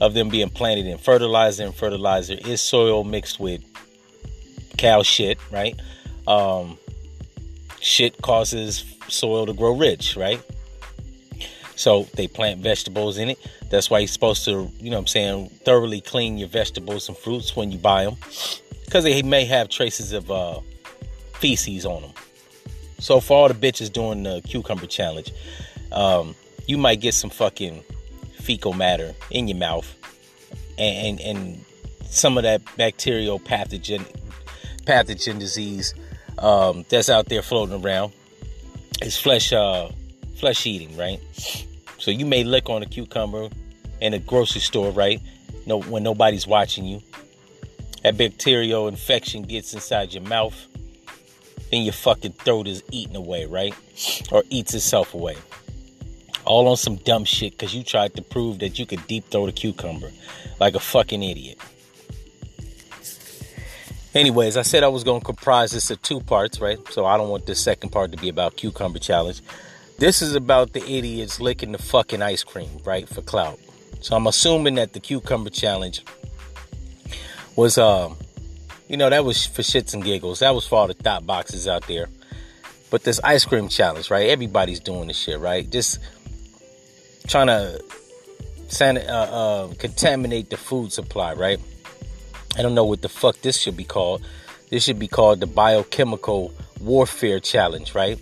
of 0.00 0.14
them 0.14 0.28
being 0.28 0.50
planted 0.50 0.86
in 0.86 0.98
fertilizer, 0.98 1.64
and 1.64 1.74
fertilizer 1.74 2.34
is 2.34 2.60
soil 2.60 3.04
mixed 3.04 3.38
with 3.38 3.62
cow 4.76 5.02
shit, 5.02 5.38
right? 5.52 5.78
Um, 6.26 6.78
shit 7.80 8.20
causes 8.22 8.84
soil 9.08 9.46
to 9.46 9.52
grow 9.52 9.76
rich, 9.76 10.16
right? 10.16 10.40
So 11.76 12.04
they 12.14 12.28
plant 12.28 12.60
vegetables 12.60 13.18
in 13.18 13.30
it. 13.30 13.38
That's 13.70 13.90
why 13.90 13.98
you're 13.98 14.08
supposed 14.08 14.44
to, 14.44 14.70
you 14.78 14.90
know 14.90 14.98
I'm 14.98 15.06
saying, 15.06 15.50
thoroughly 15.64 16.00
clean 16.00 16.38
your 16.38 16.48
vegetables 16.48 17.08
and 17.08 17.16
fruits 17.16 17.56
when 17.56 17.72
you 17.72 17.78
buy 17.78 18.04
them. 18.04 18.16
Because 18.84 19.04
they 19.04 19.22
may 19.22 19.44
have 19.46 19.68
traces 19.68 20.12
of 20.12 20.30
uh, 20.30 20.60
feces 21.34 21.84
on 21.84 22.02
them. 22.02 22.12
So 22.98 23.20
for 23.20 23.36
all 23.36 23.48
the 23.48 23.54
bitches 23.54 23.92
doing 23.92 24.22
the 24.22 24.40
cucumber 24.42 24.86
challenge, 24.86 25.32
um, 25.90 26.34
you 26.66 26.78
might 26.78 27.00
get 27.00 27.14
some 27.14 27.30
fucking 27.30 27.82
fecal 28.44 28.74
matter 28.74 29.14
in 29.30 29.48
your 29.48 29.56
mouth. 29.56 29.92
And, 30.78 31.20
and, 31.20 31.64
some 32.10 32.36
of 32.36 32.44
that 32.44 32.62
bacterial 32.76 33.40
pathogen 33.40 34.06
pathogen 34.84 35.40
disease 35.40 35.94
um, 36.38 36.84
that's 36.88 37.10
out 37.10 37.26
there 37.26 37.42
floating 37.42 37.84
around. 37.84 38.12
It's 39.02 39.18
flesh 39.20 39.52
uh, 39.52 39.88
flesh 40.36 40.64
eating, 40.64 40.96
right? 40.96 41.20
So 41.98 42.12
you 42.12 42.24
may 42.24 42.44
lick 42.44 42.70
on 42.70 42.82
a 42.82 42.86
cucumber 42.86 43.48
in 44.00 44.14
a 44.14 44.20
grocery 44.20 44.60
store, 44.60 44.92
right? 44.92 45.20
No, 45.66 45.80
when 45.80 46.04
nobody's 46.04 46.46
watching 46.46 46.84
you. 46.84 47.02
That 48.04 48.16
bacterial 48.16 48.86
infection 48.86 49.42
gets 49.42 49.74
inside 49.74 50.12
your 50.12 50.22
mouth. 50.22 50.54
then 51.70 51.82
your 51.82 51.94
fucking 51.94 52.32
throat 52.32 52.68
is 52.68 52.84
eaten 52.92 53.16
away, 53.16 53.46
right? 53.46 53.74
Or 54.30 54.44
eats 54.50 54.74
itself 54.74 55.14
away. 55.14 55.36
All 56.44 56.68
on 56.68 56.76
some 56.76 56.96
dumb 56.96 57.24
shit 57.24 57.52
because 57.52 57.74
you 57.74 57.82
tried 57.82 58.14
to 58.14 58.22
prove 58.22 58.58
that 58.58 58.78
you 58.78 58.86
could 58.86 59.06
deep 59.06 59.30
throat 59.30 59.46
the 59.46 59.52
cucumber 59.52 60.10
like 60.60 60.74
a 60.74 60.80
fucking 60.80 61.22
idiot. 61.22 61.58
Anyways, 64.14 64.56
I 64.56 64.62
said 64.62 64.84
I 64.84 64.88
was 64.88 65.02
going 65.02 65.20
to 65.20 65.26
comprise 65.26 65.72
this 65.72 65.90
of 65.90 66.00
two 66.02 66.20
parts, 66.20 66.60
right? 66.60 66.78
So 66.90 67.04
I 67.04 67.16
don't 67.16 67.30
want 67.30 67.46
the 67.46 67.54
second 67.56 67.90
part 67.90 68.12
to 68.12 68.18
be 68.18 68.28
about 68.28 68.56
cucumber 68.56 69.00
challenge. 69.00 69.40
This 69.98 70.22
is 70.22 70.36
about 70.36 70.72
the 70.72 70.84
idiots 70.84 71.40
licking 71.40 71.72
the 71.72 71.78
fucking 71.78 72.22
ice 72.22 72.44
cream, 72.44 72.68
right, 72.84 73.08
for 73.08 73.22
clout. 73.22 73.58
So 74.00 74.14
I'm 74.14 74.26
assuming 74.26 74.76
that 74.76 74.92
the 74.92 75.00
cucumber 75.00 75.50
challenge 75.50 76.04
was, 77.56 77.76
um, 77.76 78.16
you 78.88 78.96
know, 78.96 79.10
that 79.10 79.24
was 79.24 79.46
for 79.46 79.62
shits 79.62 79.94
and 79.94 80.04
giggles. 80.04 80.40
That 80.40 80.54
was 80.54 80.66
for 80.66 80.78
all 80.78 80.86
the 80.86 80.94
thought 80.94 81.26
boxes 81.26 81.66
out 81.66 81.86
there. 81.88 82.08
But 82.90 83.02
this 83.02 83.18
ice 83.24 83.44
cream 83.44 83.68
challenge, 83.68 84.10
right? 84.10 84.28
Everybody's 84.28 84.78
doing 84.78 85.08
this 85.08 85.16
shit, 85.16 85.40
right? 85.40 85.68
Just 85.68 85.98
trying 87.26 87.48
to 87.48 87.82
san- 88.68 88.98
uh, 88.98 89.68
uh, 89.70 89.74
contaminate 89.78 90.50
the 90.50 90.56
food 90.56 90.92
supply, 90.92 91.34
right? 91.34 91.60
I 92.56 92.62
don't 92.62 92.74
know 92.74 92.84
what 92.84 93.02
the 93.02 93.08
fuck 93.08 93.40
this 93.40 93.58
should 93.58 93.76
be 93.76 93.84
called. 93.84 94.22
This 94.70 94.84
should 94.84 94.98
be 94.98 95.08
called 95.08 95.40
the 95.40 95.46
biochemical 95.46 96.52
warfare 96.80 97.40
challenge, 97.40 97.94
right? 97.94 98.18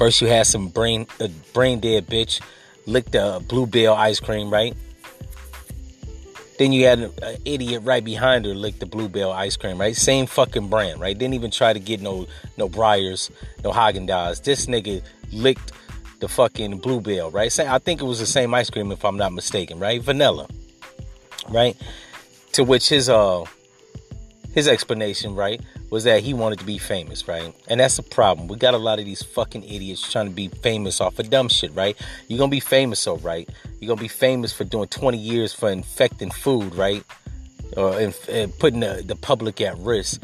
First, 0.00 0.22
you 0.22 0.28
had 0.28 0.46
some 0.46 0.68
brain 0.68 1.06
a 1.20 1.28
brain 1.52 1.78
dead 1.78 2.06
bitch 2.06 2.40
lick 2.86 3.10
the 3.10 3.44
Blue 3.46 3.66
Bell 3.66 3.92
ice 3.92 4.18
cream, 4.18 4.50
right? 4.50 4.74
Then 6.58 6.72
you 6.72 6.86
had 6.86 7.00
an 7.00 7.36
idiot 7.44 7.82
right 7.84 8.02
behind 8.02 8.46
her 8.46 8.54
lick 8.54 8.78
the 8.78 8.86
Blue 8.86 9.10
Bell 9.10 9.30
ice 9.30 9.58
cream, 9.58 9.78
right? 9.78 9.94
Same 9.94 10.24
fucking 10.24 10.68
brand, 10.68 11.02
right? 11.02 11.18
Didn't 11.18 11.34
even 11.34 11.50
try 11.50 11.74
to 11.74 11.78
get 11.78 12.00
no 12.00 12.26
no 12.56 12.66
Breyers, 12.66 13.30
no 13.62 13.72
Haagen 13.72 14.08
Dazs. 14.08 14.42
This 14.42 14.64
nigga 14.64 15.02
licked 15.32 15.72
the 16.20 16.28
fucking 16.28 16.78
Blue 16.78 17.00
Bell, 17.00 17.30
right? 17.30 17.58
I 17.60 17.78
think 17.78 18.00
it 18.00 18.04
was 18.04 18.20
the 18.20 18.26
same 18.26 18.54
ice 18.54 18.70
cream 18.70 18.92
if 18.92 19.04
I'm 19.04 19.16
not 19.16 19.32
mistaken, 19.32 19.78
right? 19.78 20.00
Vanilla, 20.00 20.46
right? 21.48 21.76
To 22.52 22.64
which 22.64 22.88
his 22.88 23.08
uh 23.08 23.44
his 24.54 24.66
explanation, 24.66 25.34
right, 25.34 25.60
was 25.90 26.04
that 26.04 26.22
he 26.22 26.34
wanted 26.34 26.58
to 26.58 26.64
be 26.64 26.78
famous, 26.78 27.28
right? 27.28 27.54
And 27.68 27.80
that's 27.80 27.96
the 27.96 28.02
problem. 28.02 28.48
We 28.48 28.56
got 28.56 28.74
a 28.74 28.78
lot 28.78 28.98
of 28.98 29.04
these 29.04 29.22
fucking 29.22 29.64
idiots 29.64 30.10
trying 30.10 30.26
to 30.26 30.32
be 30.32 30.48
famous 30.48 31.00
off 31.00 31.18
of 31.18 31.30
dumb 31.30 31.48
shit, 31.48 31.74
right? 31.74 31.96
You're 32.28 32.38
gonna 32.38 32.50
be 32.50 32.60
famous, 32.60 33.00
so 33.00 33.16
right? 33.18 33.48
You're 33.80 33.88
gonna 33.88 34.00
be 34.00 34.08
famous 34.08 34.52
for 34.52 34.64
doing 34.64 34.88
20 34.88 35.18
years 35.18 35.52
for 35.52 35.70
infecting 35.70 36.30
food, 36.30 36.74
right? 36.74 37.04
Or 37.76 37.92
uh, 37.92 38.12
putting 38.58 38.80
the, 38.80 39.02
the 39.06 39.16
public 39.16 39.60
at 39.60 39.78
risk 39.78 40.20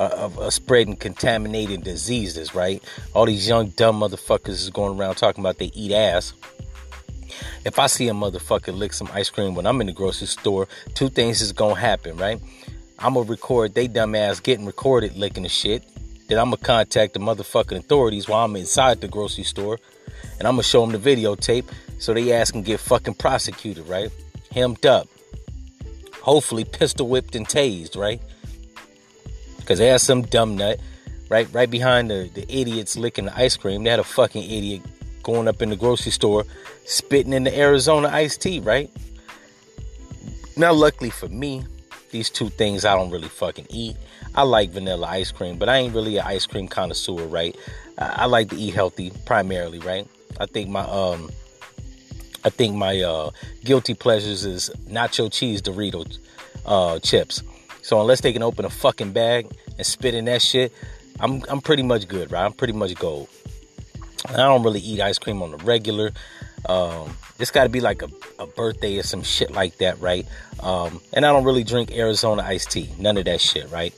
uh, 0.00 0.08
of 0.16 0.38
uh, 0.38 0.48
spreading 0.48 0.96
contaminated 0.96 1.84
diseases, 1.84 2.54
right? 2.54 2.82
All 3.12 3.26
these 3.26 3.46
young 3.46 3.68
dumb 3.68 4.00
motherfuckers 4.00 4.48
is 4.48 4.70
going 4.70 4.98
around 4.98 5.16
talking 5.16 5.42
about 5.42 5.58
they 5.58 5.70
eat 5.74 5.92
ass. 5.92 6.32
If 7.66 7.78
I 7.78 7.86
see 7.86 8.08
a 8.08 8.12
motherfucker 8.12 8.74
lick 8.74 8.94
some 8.94 9.10
ice 9.12 9.28
cream 9.28 9.54
when 9.54 9.66
I'm 9.66 9.78
in 9.82 9.86
the 9.86 9.92
grocery 9.92 10.26
store, 10.26 10.68
two 10.94 11.10
things 11.10 11.42
is 11.42 11.52
gonna 11.52 11.74
happen, 11.74 12.16
right? 12.16 12.40
I'm 12.98 13.12
gonna 13.12 13.28
record 13.28 13.74
they 13.74 13.88
dumbass 13.88 14.42
getting 14.42 14.64
recorded 14.64 15.16
licking 15.16 15.42
the 15.42 15.50
shit. 15.50 15.84
Then 16.28 16.38
I'm 16.38 16.46
gonna 16.46 16.56
contact 16.56 17.12
the 17.12 17.20
motherfucking 17.20 17.76
authorities 17.76 18.26
while 18.26 18.46
I'm 18.46 18.56
inside 18.56 19.02
the 19.02 19.08
grocery 19.08 19.44
store, 19.44 19.78
and 20.38 20.48
I'm 20.48 20.54
gonna 20.54 20.62
show 20.62 20.86
them 20.86 20.98
the 20.98 21.14
videotape 21.14 21.66
so 21.98 22.14
they 22.14 22.32
ass 22.32 22.50
can 22.50 22.62
get 22.62 22.80
fucking 22.80 23.14
prosecuted, 23.14 23.86
right? 23.86 24.10
Hemmed 24.50 24.86
up, 24.86 25.08
hopefully 26.22 26.64
pistol 26.64 27.06
whipped 27.06 27.34
and 27.34 27.46
tased, 27.46 27.98
right? 27.98 28.22
Because 29.70 29.78
they 29.78 29.86
had 29.86 30.00
some 30.00 30.22
dumb 30.22 30.56
nut 30.56 30.80
right 31.28 31.46
right 31.52 31.70
behind 31.70 32.10
the, 32.10 32.28
the 32.34 32.42
idiots 32.52 32.96
licking 32.96 33.26
the 33.26 33.38
ice 33.38 33.56
cream. 33.56 33.84
They 33.84 33.90
had 33.90 34.00
a 34.00 34.02
fucking 34.02 34.42
idiot 34.42 34.82
going 35.22 35.46
up 35.46 35.62
in 35.62 35.70
the 35.70 35.76
grocery 35.76 36.10
store 36.10 36.44
spitting 36.86 37.32
in 37.32 37.44
the 37.44 37.56
Arizona 37.56 38.08
iced 38.08 38.42
tea, 38.42 38.58
right? 38.58 38.90
Now, 40.56 40.72
luckily 40.72 41.10
for 41.10 41.28
me, 41.28 41.62
these 42.10 42.30
two 42.30 42.48
things 42.48 42.84
I 42.84 42.96
don't 42.96 43.12
really 43.12 43.28
fucking 43.28 43.68
eat. 43.70 43.94
I 44.34 44.42
like 44.42 44.70
vanilla 44.70 45.06
ice 45.06 45.30
cream, 45.30 45.56
but 45.56 45.68
I 45.68 45.76
ain't 45.76 45.94
really 45.94 46.16
an 46.16 46.26
ice 46.26 46.46
cream 46.46 46.66
connoisseur, 46.66 47.28
right? 47.28 47.56
I, 47.96 48.22
I 48.22 48.24
like 48.24 48.48
to 48.48 48.56
eat 48.56 48.74
healthy 48.74 49.12
primarily, 49.24 49.78
right? 49.78 50.04
I 50.40 50.46
think 50.46 50.68
my 50.68 50.80
um 50.80 51.30
I 52.44 52.50
think 52.50 52.74
my 52.74 53.00
uh 53.02 53.30
guilty 53.62 53.94
pleasures 53.94 54.44
is 54.44 54.68
nacho 54.88 55.30
cheese 55.30 55.62
Doritos 55.62 56.18
uh 56.66 56.98
chips. 56.98 57.44
So 57.90 58.00
unless 58.00 58.20
they 58.20 58.32
can 58.32 58.44
open 58.44 58.64
a 58.64 58.70
fucking 58.70 59.10
bag 59.10 59.50
and 59.76 59.84
spit 59.84 60.14
in 60.14 60.26
that 60.26 60.42
shit, 60.42 60.72
I'm 61.18 61.42
I'm 61.48 61.60
pretty 61.60 61.82
much 61.82 62.06
good, 62.06 62.30
right? 62.30 62.44
I'm 62.44 62.52
pretty 62.52 62.72
much 62.72 62.94
gold. 62.94 63.28
I 64.28 64.36
don't 64.36 64.62
really 64.62 64.78
eat 64.78 65.00
ice 65.00 65.18
cream 65.18 65.42
on 65.42 65.50
the 65.50 65.56
regular. 65.56 66.12
Um, 66.68 67.16
it's 67.40 67.50
got 67.50 67.64
to 67.64 67.68
be 67.68 67.80
like 67.80 68.02
a, 68.02 68.08
a, 68.38 68.46
birthday 68.46 68.96
or 68.98 69.02
some 69.02 69.24
shit 69.24 69.50
like 69.50 69.78
that, 69.78 70.00
right? 70.00 70.24
Um, 70.62 71.00
and 71.12 71.26
I 71.26 71.32
don't 71.32 71.42
really 71.42 71.64
drink 71.64 71.90
Arizona 71.90 72.42
iced 72.42 72.70
tea, 72.70 72.88
none 72.96 73.16
of 73.16 73.24
that 73.24 73.40
shit, 73.40 73.68
right? 73.72 73.92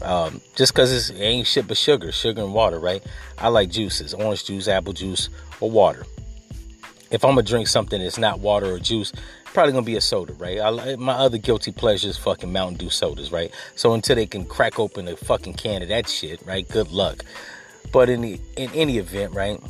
Um, 0.00 0.40
just 0.54 0.72
because 0.72 1.10
it 1.10 1.20
ain't 1.20 1.46
shit 1.46 1.68
but 1.68 1.76
sugar, 1.76 2.12
sugar 2.12 2.40
and 2.40 2.54
water, 2.54 2.78
right? 2.78 3.04
I 3.36 3.48
like 3.48 3.68
juices, 3.68 4.14
orange 4.14 4.46
juice, 4.46 4.66
apple 4.66 4.94
juice, 4.94 5.28
or 5.60 5.70
water. 5.70 6.06
If 7.10 7.24
I'm 7.24 7.32
gonna 7.32 7.42
drink 7.42 7.68
something 7.68 8.00
that's 8.00 8.18
not 8.18 8.40
water 8.40 8.66
or 8.66 8.78
juice, 8.78 9.12
probably 9.52 9.72
gonna 9.72 9.86
be 9.86 9.96
a 9.96 10.00
soda, 10.00 10.32
right? 10.34 10.60
I, 10.60 10.96
my 10.96 11.14
other 11.14 11.38
guilty 11.38 11.72
pleasure 11.72 12.08
is 12.08 12.18
fucking 12.18 12.52
Mountain 12.52 12.78
Dew 12.78 12.90
sodas, 12.90 13.32
right? 13.32 13.52
So 13.74 13.94
until 13.94 14.16
they 14.16 14.26
can 14.26 14.44
crack 14.44 14.78
open 14.78 15.08
a 15.08 15.16
fucking 15.16 15.54
can 15.54 15.82
of 15.82 15.88
that 15.88 16.08
shit, 16.08 16.40
right? 16.44 16.68
Good 16.68 16.90
luck. 16.90 17.24
But 17.92 18.08
in 18.08 18.20
the 18.22 18.40
in 18.56 18.70
any 18.74 18.98
event, 18.98 19.34
right? 19.34 19.60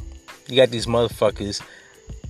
You 0.49 0.57
got 0.57 0.71
these 0.71 0.87
motherfuckers 0.87 1.62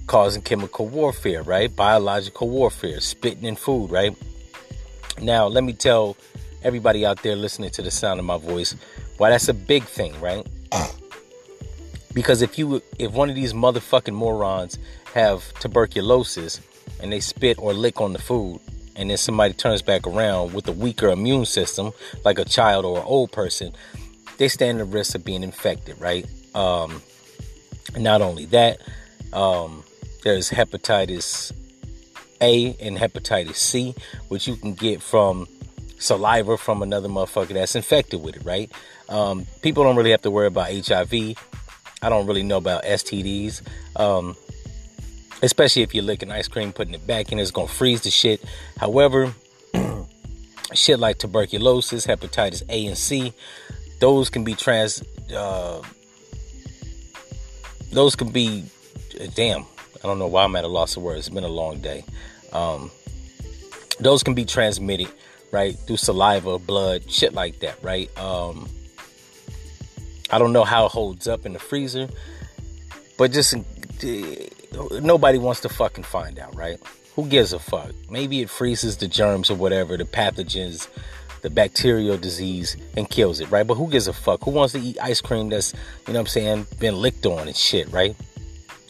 causing 0.06 0.42
chemical 0.42 0.86
warfare, 0.86 1.42
right? 1.42 1.74
Biological 1.74 2.48
warfare, 2.48 3.00
spitting 3.00 3.44
in 3.44 3.56
food, 3.56 3.90
right? 3.90 4.16
Now, 5.20 5.46
let 5.46 5.64
me 5.64 5.72
tell 5.72 6.16
everybody 6.62 7.06
out 7.06 7.22
there 7.22 7.36
listening 7.36 7.70
to 7.70 7.82
the 7.82 7.90
sound 7.90 8.18
of 8.18 8.26
my 8.26 8.38
voice 8.38 8.74
why 9.18 9.30
that's 9.30 9.48
a 9.48 9.54
big 9.54 9.84
thing, 9.84 10.18
right? 10.20 10.46
Because 12.16 12.40
if 12.40 12.58
you 12.58 12.82
if 12.98 13.12
one 13.12 13.28
of 13.28 13.34
these 13.34 13.52
motherfucking 13.52 14.14
morons 14.14 14.78
have 15.12 15.52
tuberculosis 15.60 16.62
and 16.98 17.12
they 17.12 17.20
spit 17.20 17.58
or 17.58 17.74
lick 17.74 18.00
on 18.00 18.14
the 18.14 18.18
food 18.18 18.58
and 18.96 19.10
then 19.10 19.18
somebody 19.18 19.52
turns 19.52 19.82
back 19.82 20.06
around 20.06 20.54
with 20.54 20.66
a 20.66 20.72
weaker 20.72 21.10
immune 21.10 21.44
system 21.44 21.92
like 22.24 22.38
a 22.38 22.44
child 22.46 22.86
or 22.86 22.96
an 22.96 23.04
old 23.04 23.32
person, 23.32 23.74
they 24.38 24.48
stand 24.48 24.80
the 24.80 24.86
risk 24.86 25.14
of 25.14 25.26
being 25.26 25.42
infected, 25.42 26.00
right? 26.00 26.24
Um, 26.54 27.02
not 27.98 28.22
only 28.22 28.46
that, 28.46 28.80
um, 29.34 29.84
there's 30.24 30.48
hepatitis 30.48 31.52
A 32.40 32.74
and 32.80 32.96
hepatitis 32.96 33.56
C, 33.56 33.94
which 34.28 34.48
you 34.48 34.56
can 34.56 34.72
get 34.72 35.02
from 35.02 35.46
saliva 35.98 36.56
from 36.56 36.80
another 36.80 37.10
motherfucker 37.10 37.48
that's 37.48 37.76
infected 37.76 38.22
with 38.22 38.36
it, 38.36 38.42
right? 38.46 38.72
Um, 39.10 39.46
people 39.60 39.84
don't 39.84 39.96
really 39.96 40.12
have 40.12 40.22
to 40.22 40.30
worry 40.30 40.46
about 40.46 40.70
HIV. 40.72 41.36
I 42.02 42.08
don't 42.08 42.26
really 42.26 42.42
know 42.42 42.58
about 42.58 42.84
STDs. 42.84 43.62
Um, 43.96 44.36
especially 45.42 45.82
if 45.82 45.94
you're 45.94 46.04
licking 46.04 46.30
ice 46.30 46.48
cream, 46.48 46.72
putting 46.72 46.94
it 46.94 47.06
back 47.06 47.32
in, 47.32 47.38
it's 47.38 47.50
gonna 47.50 47.68
freeze 47.68 48.02
the 48.02 48.10
shit. 48.10 48.42
However, 48.78 49.34
shit 50.74 50.98
like 50.98 51.18
tuberculosis, 51.18 52.06
hepatitis 52.06 52.62
A 52.68 52.86
and 52.86 52.98
C, 52.98 53.32
those 54.00 54.30
can 54.30 54.44
be 54.44 54.54
trans. 54.54 55.02
Uh, 55.34 55.82
those 57.92 58.16
can 58.16 58.30
be, 58.30 58.64
damn. 59.34 59.62
I 59.62 60.08
don't 60.08 60.18
know 60.18 60.26
why 60.26 60.44
I'm 60.44 60.54
at 60.56 60.64
a 60.64 60.68
loss 60.68 60.96
of 60.96 61.02
words. 61.02 61.26
It's 61.26 61.34
been 61.34 61.44
a 61.44 61.48
long 61.48 61.80
day. 61.80 62.04
Um, 62.52 62.90
those 63.98 64.22
can 64.22 64.34
be 64.34 64.44
transmitted, 64.44 65.08
right, 65.50 65.74
through 65.74 65.96
saliva, 65.96 66.58
blood, 66.58 67.10
shit 67.10 67.32
like 67.32 67.60
that, 67.60 67.82
right? 67.82 68.16
Um, 68.18 68.68
I 70.30 70.38
don't 70.38 70.52
know 70.52 70.64
how 70.64 70.86
it 70.86 70.92
holds 70.92 71.28
up 71.28 71.46
in 71.46 71.52
the 71.52 71.58
freezer, 71.58 72.08
but 73.16 73.32
just 73.32 73.54
nobody 75.00 75.38
wants 75.38 75.60
to 75.60 75.68
fucking 75.68 76.04
find 76.04 76.38
out, 76.38 76.54
right? 76.56 76.78
Who 77.14 77.26
gives 77.26 77.52
a 77.52 77.58
fuck? 77.58 77.92
Maybe 78.10 78.42
it 78.42 78.50
freezes 78.50 78.96
the 78.96 79.08
germs 79.08 79.50
or 79.50 79.54
whatever, 79.54 79.96
the 79.96 80.04
pathogens, 80.04 80.88
the 81.42 81.50
bacterial 81.50 82.18
disease, 82.18 82.76
and 82.96 83.08
kills 83.08 83.40
it, 83.40 83.50
right? 83.50 83.66
But 83.66 83.74
who 83.74 83.88
gives 83.88 84.08
a 84.08 84.12
fuck? 84.12 84.42
Who 84.44 84.50
wants 84.50 84.72
to 84.74 84.80
eat 84.80 84.98
ice 85.00 85.20
cream 85.20 85.48
that's, 85.48 85.72
you 86.06 86.12
know 86.12 86.18
what 86.18 86.20
I'm 86.20 86.26
saying, 86.26 86.66
been 86.78 86.96
licked 86.96 87.24
on 87.24 87.46
and 87.46 87.56
shit, 87.56 87.90
right? 87.90 88.14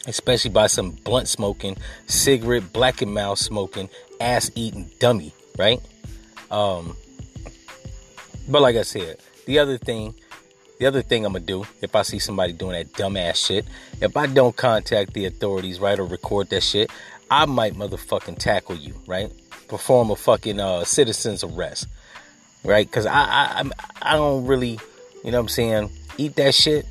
especially 0.07 0.51
by 0.51 0.67
some 0.67 0.91
blunt 0.91 1.29
smoking, 1.29 1.77
cigarette, 2.07 2.73
black 2.73 3.03
and 3.03 3.13
mouth 3.13 3.39
smoking, 3.39 3.89
ass 4.21 4.51
eating 4.55 4.91
dummy, 4.99 5.33
right? 5.59 5.81
Um, 6.51 6.97
but 8.49 8.63
like 8.63 8.77
I 8.77 8.83
said, 8.83 9.19
the 9.47 9.59
other 9.59 9.79
thing, 9.79 10.15
the 10.79 10.87
other 10.87 11.03
thing 11.03 11.25
I'm 11.25 11.33
gonna 11.33 11.45
do 11.45 11.65
if 11.81 11.95
I 11.97 12.03
see 12.03 12.19
somebody 12.19 12.53
doing 12.53 12.73
that 12.73 12.93
dumbass 12.93 13.47
shit, 13.47 13.67
if 14.01 14.17
I 14.17 14.27
don't 14.27 14.57
contact 14.57 15.15
the 15.15 15.25
authorities, 15.27 15.81
right, 15.81 15.99
or 15.99 16.05
record 16.05 16.51
that 16.51 16.63
shit, 16.63 16.91
I 17.31 17.47
might 17.47 17.75
motherfucking 17.75 18.39
tackle 18.39 18.77
you, 18.77 18.95
right? 19.07 19.31
Perform 19.69 20.11
a 20.11 20.17
fucking 20.17 20.61
uh, 20.61 20.85
citizen's 20.85 21.43
arrest, 21.43 21.89
right? 22.65 22.87
Because 22.87 23.07
I, 23.07 23.13
I 23.13 23.71
I 24.03 24.13
don't 24.15 24.47
really, 24.47 24.79
you 25.25 25.31
know 25.31 25.39
what 25.39 25.45
I'm 25.45 25.49
saying? 25.49 25.91
Eat 26.19 26.37
that 26.37 26.55
shit. 26.55 26.87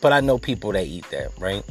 But 0.00 0.12
I 0.12 0.20
know 0.20 0.38
people 0.38 0.72
that 0.72 0.86
eat 0.86 1.08
that, 1.10 1.30
right? 1.38 1.64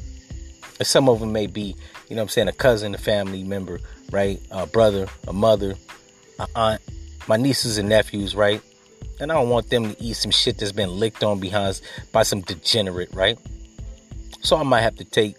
And 0.80 0.88
some 0.88 1.08
of 1.08 1.20
them 1.20 1.32
may 1.32 1.48
be, 1.48 1.76
you 2.10 2.16
know 2.16 2.22
what 2.22 2.24
I'm 2.24 2.30
saying, 2.30 2.48
a 2.48 2.54
cousin, 2.54 2.96
a 2.96 2.98
family 2.98 3.44
member, 3.44 3.80
right? 4.12 4.42
A 4.52 4.66
brother, 4.66 5.08
a 5.28 5.34
mother, 5.34 5.76
a 6.40 6.48
aunt, 6.56 6.82
my 7.28 7.38
nieces 7.38 7.78
and 7.78 7.88
nephews, 7.88 8.36
right? 8.36 8.62
And 9.20 9.32
I 9.32 9.36
don't 9.36 9.50
want 9.50 9.70
them 9.70 9.94
to 9.94 10.04
eat 10.04 10.16
some 10.16 10.32
shit 10.32 10.58
that's 10.58 10.72
been 10.72 11.00
licked 11.00 11.24
on 11.24 11.40
behind 11.40 11.82
by 12.12 12.24
some 12.24 12.42
degenerate, 12.42 13.14
right? 13.14 13.38
So 14.42 14.58
I 14.58 14.64
might 14.64 14.82
have 14.82 14.96
to 14.98 15.06
take 15.06 15.36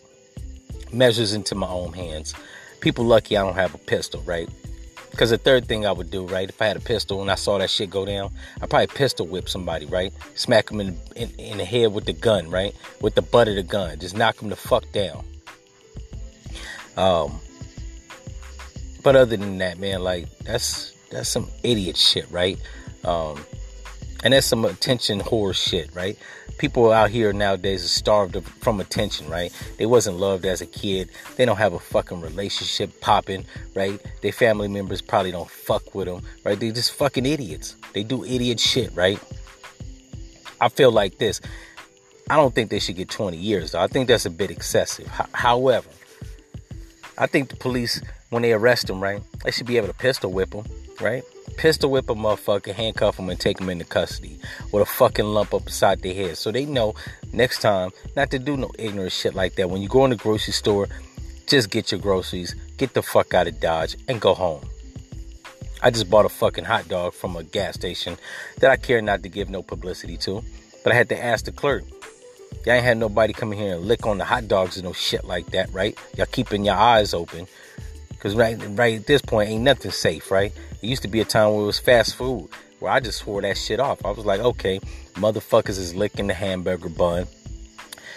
measures 0.93 1.35
into 1.35 1.55
my 1.55 1.69
own 1.69 1.93
hands. 1.93 2.35
People 2.81 3.05
lucky 3.05 3.37
I 3.37 3.43
don't 3.43 3.55
have 3.55 3.75
a 3.75 3.79
pistol, 3.79 4.23
right? 4.23 4.49
Because 5.11 5.31
the 5.31 5.39
third 5.39 5.67
thing 5.67 5.87
I 5.87 5.93
would 5.93 6.11
do, 6.11 6.27
right, 6.27 6.49
if 6.49 6.61
I 6.61 6.67
had 6.67 6.77
a 6.77 6.81
pistol 6.81 7.23
and 7.23 7.31
I 7.31 7.37
saw 7.37 7.57
that 7.59 7.71
shit 7.71 7.89
go 7.89 8.05
down, 8.05 8.31
I'd 8.61 8.69
probably 8.69 8.89
pistol 8.89 9.27
whip 9.27 9.49
somebody, 9.49 9.87
right? 9.87 10.13
Smack 10.35 10.67
them 10.67 10.81
in, 10.81 10.99
in, 11.17 11.31
in 11.39 11.59
the 11.59 11.65
head 11.65 11.95
with 11.95 12.05
the 12.05 12.13
gun, 12.13 12.51
right? 12.51 12.75
With 13.01 13.15
the 13.15 13.23
butt 13.23 13.49
of 13.49 13.57
the 13.57 13.63
gun. 13.63 13.99
Just 13.99 14.15
knock 14.15 14.37
them 14.37 14.51
the 14.51 14.57
fuck 14.57 14.85
down. 14.93 15.25
Um, 16.99 17.41
but 19.03 19.17
other 19.17 19.37
than 19.37 19.59
that, 19.59 19.79
man, 19.79 20.03
like, 20.03 20.29
that's 20.41 20.93
that's 21.11 21.29
some 21.29 21.49
idiot 21.63 21.97
shit, 21.97 22.31
right? 22.31 22.59
Um, 23.05 23.43
and 24.25 24.33
that's 24.33 24.47
some 24.47 24.65
attention 24.65 25.21
whore 25.21 25.55
shit, 25.55 25.95
right? 25.95 26.19
People 26.59 26.91
out 26.93 27.11
here 27.11 27.33
nowadays 27.33 27.85
are 27.85 27.89
starved 27.89 28.43
from 28.61 28.81
attention, 28.81 29.29
right? 29.29 29.53
They 29.77 29.87
wasn't 29.87 30.19
loved 30.19 30.47
as 30.47 30.61
a 30.61 30.67
kid. 30.67 31.11
They 31.37 31.45
don't 31.45 31.59
have 31.59 31.75
a 31.75 31.79
fucking 31.79 32.21
relationship 32.21 33.01
popping, 33.01 33.45
right? 33.75 34.01
Their 34.23 34.33
family 34.33 34.69
members 34.69 35.03
probably 35.03 35.33
don't 35.33 35.51
fuck 35.51 35.95
with 35.95 36.07
them, 36.07 36.23
right? 36.45 36.59
They 36.59 36.71
just 36.71 36.93
fucking 36.93 37.27
idiots. 37.27 37.77
They 37.93 38.03
do 38.03 38.25
idiot 38.25 38.59
shit, 38.59 38.95
right? 38.95 39.21
I 40.61 40.69
feel 40.71 40.91
like 40.91 41.19
this. 41.19 41.41
I 42.29 42.37
don't 42.37 42.55
think 42.55 42.71
they 42.71 42.81
should 42.81 42.97
get 42.97 43.11
20 43.11 43.37
years, 43.37 43.73
though. 43.73 43.81
I 43.81 43.87
think 43.87 44.09
that's 44.09 44.27
a 44.27 44.31
bit 44.31 44.51
excessive. 44.51 45.07
H- 45.21 45.29
however, 45.33 45.89
I 47.19 47.27
think 47.27 47.51
the 47.51 47.57
police, 47.57 48.03
when 48.31 48.43
they 48.43 48.53
arrest 48.53 48.89
them, 48.89 49.01
right, 49.01 49.23
they 49.45 49.51
should 49.51 49.67
be 49.67 49.77
able 49.77 49.89
to 49.89 49.95
pistol 49.95 50.33
whip 50.33 50.51
them, 50.51 50.65
right? 51.01 51.23
Pistol 51.57 51.91
whip 51.91 52.11
a 52.11 52.15
motherfucker, 52.15 52.73
handcuff 52.73 53.17
them, 53.17 53.31
and 53.31 53.39
take 53.39 53.59
them 53.59 53.69
into 53.69 53.85
custody 53.85 54.39
with 54.73 54.83
a 54.83 54.87
fucking 54.87 55.25
lump 55.25 55.55
up 55.55 55.65
beside 55.65 56.03
their 56.03 56.15
head. 56.15 56.37
So 56.37 56.53
they 56.53 56.65
know 56.67 56.95
next 57.33 57.61
time 57.61 57.91
not 58.17 58.31
to 58.31 58.39
do 58.39 58.57
no 58.57 58.71
ignorant 58.79 59.13
shit 59.13 59.35
like 59.35 59.55
that. 59.57 59.71
When 59.71 59.83
you 59.83 59.89
go 59.89 60.05
in 60.05 60.11
the 60.11 60.17
grocery 60.17 60.53
store, 60.53 60.89
just 61.47 61.71
get 61.71 61.93
your 61.93 62.01
groceries, 62.01 62.55
get 62.77 62.95
the 62.95 63.03
fuck 63.03 63.35
out 63.35 63.47
of 63.47 63.61
Dodge, 63.61 63.97
and 64.09 64.21
go 64.21 64.35
home. 64.35 64.65
I 65.83 65.91
just 65.91 66.11
bought 66.11 66.25
a 66.25 66.31
fucking 66.31 66.65
hot 66.65 66.89
dog 66.89 67.13
from 67.13 67.37
a 67.37 67.45
gas 67.45 67.75
station 67.75 68.17
that 68.59 68.71
I 68.71 68.77
care 68.77 69.03
not 69.03 69.23
to 69.23 69.29
give 69.29 69.51
no 69.51 69.63
publicity 69.63 70.17
to, 70.19 70.43
but 70.83 70.93
I 70.93 70.97
had 70.97 71.09
to 71.11 71.25
ask 71.25 71.45
the 71.45 71.53
clerk. 71.53 71.85
Y'all 72.65 72.75
ain't 72.75 72.85
had 72.85 72.97
nobody 72.97 73.33
come 73.33 73.53
in 73.53 73.59
here 73.59 73.75
and 73.75 73.85
lick 73.85 74.07
on 74.07 74.19
the 74.19 74.25
hot 74.25 74.49
dogs 74.49 74.77
and 74.77 74.85
no 74.85 74.93
shit 74.93 75.25
like 75.25 75.47
that, 75.51 75.73
right? 75.73 75.97
Y'all 76.17 76.27
keeping 76.27 76.65
your 76.65 76.75
eyes 76.75 77.15
open. 77.15 77.47
Cause 78.27 78.35
right, 78.35 78.61
right 78.71 78.99
at 78.99 79.07
this 79.07 79.23
point, 79.23 79.51
ain't 79.51 79.63
nothing 79.63 79.93
safe, 79.93 80.33
right? 80.33 80.53
It 80.83 80.87
used 80.89 81.03
to 81.03 81.09
be 81.09 81.21
a 81.21 81.25
time 81.25 81.53
where 81.53 81.63
it 81.63 81.67
was 81.67 81.79
fast 81.79 82.17
food, 82.17 82.49
where 82.81 82.91
I 82.91 82.99
just 82.99 83.19
swore 83.19 83.41
that 83.43 83.57
shit 83.57 83.79
off. 83.79 84.05
I 84.05 84.11
was 84.11 84.27
like, 84.27 84.41
okay, 84.41 84.81
motherfuckers 85.15 85.79
is 85.79 85.95
licking 85.95 86.27
the 86.27 86.35
hamburger 86.35 86.89
bun, 86.89 87.29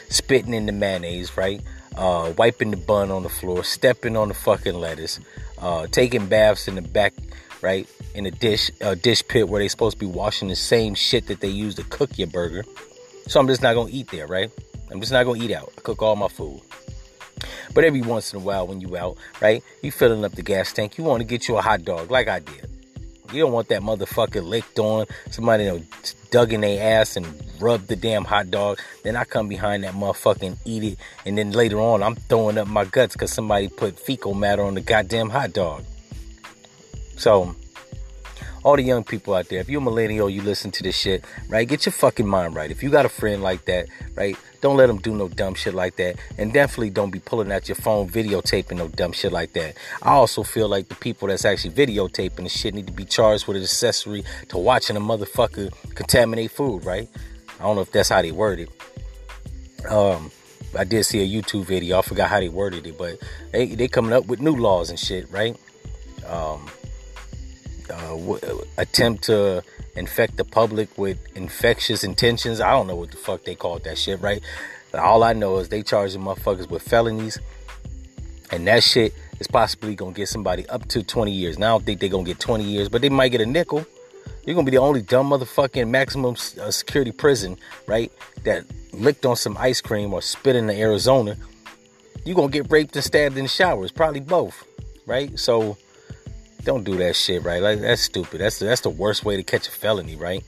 spitting 0.09 0.55
in 0.55 0.65
the 0.65 0.71
mayonnaise, 0.71 1.37
right? 1.37 1.61
Uh, 1.95 2.33
wiping 2.39 2.71
the 2.71 2.77
bun 2.77 3.11
on 3.11 3.21
the 3.21 3.29
floor, 3.29 3.63
stepping 3.63 4.17
on 4.17 4.29
the 4.29 4.33
fucking 4.33 4.73
lettuce, 4.73 5.19
uh, 5.59 5.85
taking 5.85 6.25
baths 6.25 6.67
in 6.67 6.73
the 6.73 6.81
back, 6.81 7.13
right? 7.61 7.87
In 8.15 8.25
a 8.25 8.31
dish, 8.31 8.71
a 8.81 8.95
dish 8.95 9.21
pit 9.27 9.47
where 9.47 9.61
they 9.61 9.67
supposed 9.67 9.99
to 9.99 9.99
be 9.99 10.11
washing 10.11 10.47
the 10.47 10.55
same 10.55 10.95
shit 10.95 11.27
that 11.27 11.39
they 11.39 11.49
use 11.49 11.75
to 11.75 11.83
cook 11.83 12.17
your 12.17 12.29
burger. 12.29 12.63
So 13.27 13.39
I'm 13.39 13.45
just 13.45 13.61
not 13.61 13.75
gonna 13.75 13.91
eat 13.91 14.09
there, 14.09 14.25
right? 14.25 14.49
I'm 14.89 15.01
just 15.01 15.11
not 15.11 15.23
gonna 15.25 15.43
eat 15.43 15.51
out. 15.51 15.71
I 15.77 15.81
cook 15.81 16.01
all 16.01 16.15
my 16.15 16.29
food. 16.29 16.61
But 17.73 17.83
every 17.83 18.01
once 18.01 18.33
in 18.33 18.39
a 18.39 18.43
while, 18.43 18.67
when 18.67 18.81
you 18.81 18.97
out, 18.97 19.17
right, 19.41 19.63
you 19.81 19.91
filling 19.91 20.25
up 20.25 20.33
the 20.33 20.41
gas 20.41 20.73
tank, 20.73 20.97
you 20.97 21.03
want 21.03 21.21
to 21.21 21.25
get 21.25 21.47
you 21.47 21.57
a 21.57 21.61
hot 21.61 21.83
dog, 21.83 22.11
like 22.11 22.27
I 22.27 22.39
did. 22.39 22.69
You 23.31 23.43
don't 23.43 23.51
want 23.51 23.67
that 23.69 23.81
motherfucker 23.81 24.43
licked 24.43 24.79
on. 24.79 25.05
Somebody 25.29 25.65
you 25.65 25.69
know, 25.69 25.83
dug 26.31 26.51
in 26.51 26.61
their 26.61 26.99
ass 26.99 27.15
and 27.15 27.27
rubbed 27.59 27.87
the 27.87 27.95
damn 27.95 28.25
hot 28.25 28.49
dog. 28.49 28.79
Then 29.03 29.15
I 29.15 29.23
come 29.23 29.47
behind 29.47 29.83
that 29.83 29.93
motherfucker 29.93 30.47
and 30.47 30.57
eat 30.65 30.83
it. 30.83 30.97
And 31.25 31.37
then 31.37 31.51
later 31.51 31.79
on, 31.79 32.01
I'm 32.01 32.15
throwing 32.15 32.57
up 32.57 32.67
my 32.67 32.85
guts 32.85 33.13
because 33.13 33.31
somebody 33.31 33.67
put 33.67 33.99
fecal 33.99 34.33
matter 34.33 34.63
on 34.63 34.73
the 34.73 34.81
goddamn 34.81 35.29
hot 35.29 35.53
dog. 35.53 35.83
So 37.17 37.55
all 38.63 38.75
the 38.75 38.83
young 38.83 39.03
people 39.03 39.33
out 39.33 39.49
there, 39.49 39.59
if 39.59 39.69
you're 39.69 39.81
a 39.81 39.83
millennial, 39.83 40.29
you 40.29 40.41
listen 40.41 40.71
to 40.71 40.83
this 40.83 40.97
shit, 40.97 41.23
right? 41.47 41.67
Get 41.67 41.85
your 41.85 41.93
fucking 41.93 42.27
mind 42.27 42.55
right. 42.55 42.71
If 42.71 42.83
you 42.83 42.89
got 42.89 43.05
a 43.05 43.09
friend 43.09 43.41
like 43.41 43.65
that, 43.65 43.87
right? 44.15 44.37
Don't 44.61 44.75
let 44.75 44.87
them 44.87 44.97
do 44.97 45.15
no 45.15 45.29
dumb 45.29 45.53
shit 45.53 45.73
like 45.73 45.95
that. 45.95 46.17
And 46.37 46.51
definitely 46.51 46.89
don't 46.89 47.11
be 47.11 47.19
pulling 47.19 47.51
out 47.51 47.69
your 47.69 47.75
phone 47.75 48.09
videotaping 48.09 48.77
no 48.77 48.89
dumb 48.89 49.13
shit 49.13 49.31
like 49.31 49.53
that. 49.53 49.75
I 50.01 50.11
also 50.11 50.43
feel 50.43 50.67
like 50.67 50.89
the 50.89 50.95
people 50.95 51.29
that's 51.29 51.45
actually 51.45 51.71
videotaping 51.71 52.43
the 52.43 52.49
shit 52.49 52.73
need 52.73 52.87
to 52.87 52.93
be 52.93 53.05
charged 53.05 53.47
with 53.47 53.57
an 53.57 53.63
accessory 53.63 54.23
to 54.49 54.57
watching 54.57 54.97
a 54.97 55.01
motherfucker 55.01 55.71
contaminate 55.95 56.51
food, 56.51 56.83
right? 56.83 57.07
I 57.59 57.63
don't 57.63 57.75
know 57.75 57.81
if 57.81 57.91
that's 57.91 58.09
how 58.09 58.21
they 58.21 58.31
word 58.31 58.59
it. 58.59 58.69
Um, 59.89 60.31
I 60.77 60.83
did 60.83 61.03
see 61.03 61.21
a 61.21 61.41
YouTube 61.41 61.65
video. 61.65 61.99
I 61.99 62.01
forgot 62.01 62.29
how 62.29 62.39
they 62.39 62.49
worded 62.49 62.85
it, 62.85 62.97
but 62.97 63.17
they 63.51 63.67
they 63.75 63.87
coming 63.87 64.13
up 64.13 64.27
with 64.27 64.39
new 64.39 64.55
laws 64.55 64.89
and 64.89 64.99
shit, 64.99 65.29
right? 65.31 65.57
Um, 66.27 66.69
uh, 67.91 68.09
w- 68.09 68.39
attempt 68.77 69.23
to 69.25 69.63
infect 69.95 70.37
the 70.37 70.45
public 70.45 70.97
with 70.97 71.19
infectious 71.35 72.03
intentions. 72.03 72.61
I 72.61 72.71
don't 72.71 72.87
know 72.87 72.95
what 72.95 73.11
the 73.11 73.17
fuck 73.17 73.43
they 73.43 73.55
called 73.55 73.83
that 73.83 73.97
shit, 73.97 74.21
right? 74.21 74.41
All 74.93 75.23
I 75.23 75.33
know 75.33 75.57
is 75.57 75.69
they 75.69 75.83
charge 75.83 76.13
the 76.13 76.19
motherfuckers 76.19 76.69
with 76.69 76.81
felonies, 76.81 77.39
and 78.51 78.65
that 78.67 78.83
shit 78.83 79.13
is 79.39 79.47
possibly 79.47 79.95
gonna 79.95 80.13
get 80.13 80.27
somebody 80.27 80.67
up 80.69 80.87
to 80.89 81.03
20 81.03 81.31
years. 81.31 81.59
Now 81.59 81.67
I 81.67 81.69
don't 81.71 81.85
think 81.85 81.99
they're 81.99 82.09
gonna 82.09 82.23
get 82.23 82.39
20 82.39 82.63
years, 82.63 82.89
but 82.89 83.01
they 83.01 83.09
might 83.09 83.29
get 83.29 83.41
a 83.41 83.45
nickel. 83.45 83.85
You're 84.45 84.55
gonna 84.55 84.65
be 84.65 84.71
the 84.71 84.77
only 84.77 85.01
dumb 85.01 85.29
motherfucking 85.29 85.89
maximum 85.89 86.35
uh, 86.61 86.71
security 86.71 87.11
prison, 87.11 87.57
right? 87.87 88.11
That 88.43 88.65
licked 88.93 89.25
on 89.25 89.35
some 89.35 89.57
ice 89.57 89.81
cream 89.81 90.13
or 90.13 90.21
spit 90.21 90.55
in 90.55 90.67
the 90.67 90.79
Arizona. 90.79 91.35
You're 92.25 92.35
gonna 92.35 92.49
get 92.51 92.71
raped 92.71 92.95
and 92.95 93.05
stabbed 93.05 93.37
in 93.37 93.45
the 93.45 93.49
showers, 93.49 93.91
probably 93.91 94.21
both, 94.21 94.65
right? 95.05 95.37
So 95.37 95.77
don't 96.69 96.83
do 96.83 96.97
that 96.97 97.15
shit, 97.15 97.43
right? 97.43 97.63
Like 97.63 97.81
that's 97.81 98.03
stupid. 98.03 98.41
That's 98.41 98.59
that's 98.59 98.81
the 98.81 98.91
worst 98.91 99.25
way 99.25 99.35
to 99.35 99.41
catch 99.41 99.67
a 99.67 99.71
felony, 99.71 100.15
right? 100.15 100.43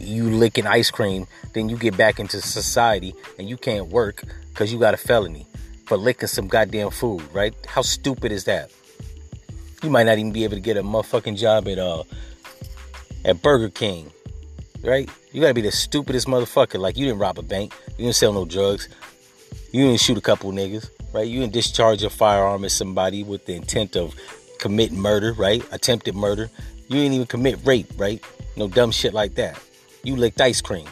You 0.00 0.30
licking 0.30 0.66
ice 0.66 0.90
cream, 0.90 1.26
then 1.52 1.68
you 1.68 1.76
get 1.76 1.98
back 1.98 2.18
into 2.18 2.40
society 2.40 3.14
and 3.38 3.46
you 3.46 3.58
can't 3.58 3.88
work 3.88 4.22
because 4.48 4.72
you 4.72 4.78
got 4.78 4.94
a 4.94 4.96
felony 4.96 5.46
for 5.84 5.98
licking 5.98 6.28
some 6.28 6.48
goddamn 6.48 6.90
food, 6.90 7.22
right? 7.34 7.54
How 7.66 7.82
stupid 7.82 8.32
is 8.32 8.44
that? 8.44 8.70
You 9.82 9.90
might 9.90 10.04
not 10.04 10.16
even 10.16 10.32
be 10.32 10.44
able 10.44 10.54
to 10.54 10.60
get 10.60 10.78
a 10.78 10.82
motherfucking 10.82 11.36
job 11.36 11.68
at 11.68 11.78
uh 11.78 12.04
at 13.26 13.42
Burger 13.42 13.68
King, 13.68 14.10
right? 14.82 15.10
You 15.30 15.42
gotta 15.42 15.52
be 15.52 15.60
the 15.60 15.72
stupidest 15.72 16.26
motherfucker. 16.26 16.80
Like 16.80 16.96
you 16.96 17.04
didn't 17.04 17.18
rob 17.18 17.38
a 17.38 17.42
bank, 17.42 17.74
you 17.98 18.06
didn't 18.06 18.16
sell 18.16 18.32
no 18.32 18.46
drugs, 18.46 18.88
you 19.72 19.84
didn't 19.84 20.00
shoot 20.00 20.16
a 20.16 20.22
couple 20.22 20.50
niggas, 20.52 20.88
right? 21.12 21.28
You 21.28 21.40
didn't 21.40 21.52
discharge 21.52 22.02
a 22.02 22.08
firearm 22.08 22.64
at 22.64 22.70
somebody 22.70 23.22
with 23.22 23.44
the 23.44 23.56
intent 23.56 23.94
of 23.94 24.14
commit 24.62 24.92
murder, 24.92 25.32
right? 25.32 25.64
Attempted 25.72 26.14
murder. 26.14 26.48
You 26.86 27.00
didn't 27.00 27.14
even 27.14 27.26
commit 27.26 27.58
rape, 27.64 27.88
right? 27.96 28.24
No 28.56 28.68
dumb 28.68 28.92
shit 28.92 29.12
like 29.12 29.34
that. 29.34 29.58
You 30.04 30.14
licked 30.14 30.40
ice 30.40 30.60
cream. 30.60 30.86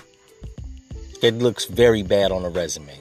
It 1.22 1.35
looks 1.35 1.66
very 1.66 2.02
bad 2.02 2.33
on 2.33 2.44
a 2.44 2.48
resume. 2.48 2.98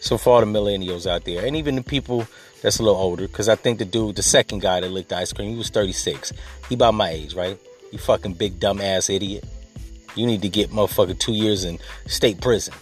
So 0.00 0.18
all 0.26 0.40
the 0.40 0.46
millennials 0.46 1.06
out 1.06 1.24
there, 1.24 1.46
and 1.46 1.56
even 1.56 1.76
the 1.76 1.82
people 1.82 2.26
that's 2.60 2.80
a 2.80 2.82
little 2.82 3.00
older, 3.00 3.26
because 3.26 3.48
I 3.48 3.54
think 3.54 3.78
the 3.78 3.86
dude, 3.86 4.16
the 4.16 4.22
second 4.22 4.60
guy 4.60 4.80
that 4.80 4.90
licked 4.90 5.12
ice 5.12 5.32
cream, 5.32 5.52
he 5.52 5.56
was 5.56 5.70
36. 5.70 6.34
He 6.68 6.74
about 6.74 6.92
my 6.92 7.08
age, 7.08 7.34
right? 7.34 7.58
You 7.92 7.98
fucking 7.98 8.34
big 8.34 8.60
dumb 8.60 8.82
ass 8.82 9.08
idiot. 9.08 9.44
You 10.16 10.26
need 10.26 10.42
to 10.42 10.50
get 10.50 10.70
motherfucker 10.70 11.18
two 11.18 11.32
years 11.32 11.64
in 11.64 11.78
state 12.06 12.42
prison. 12.42 12.74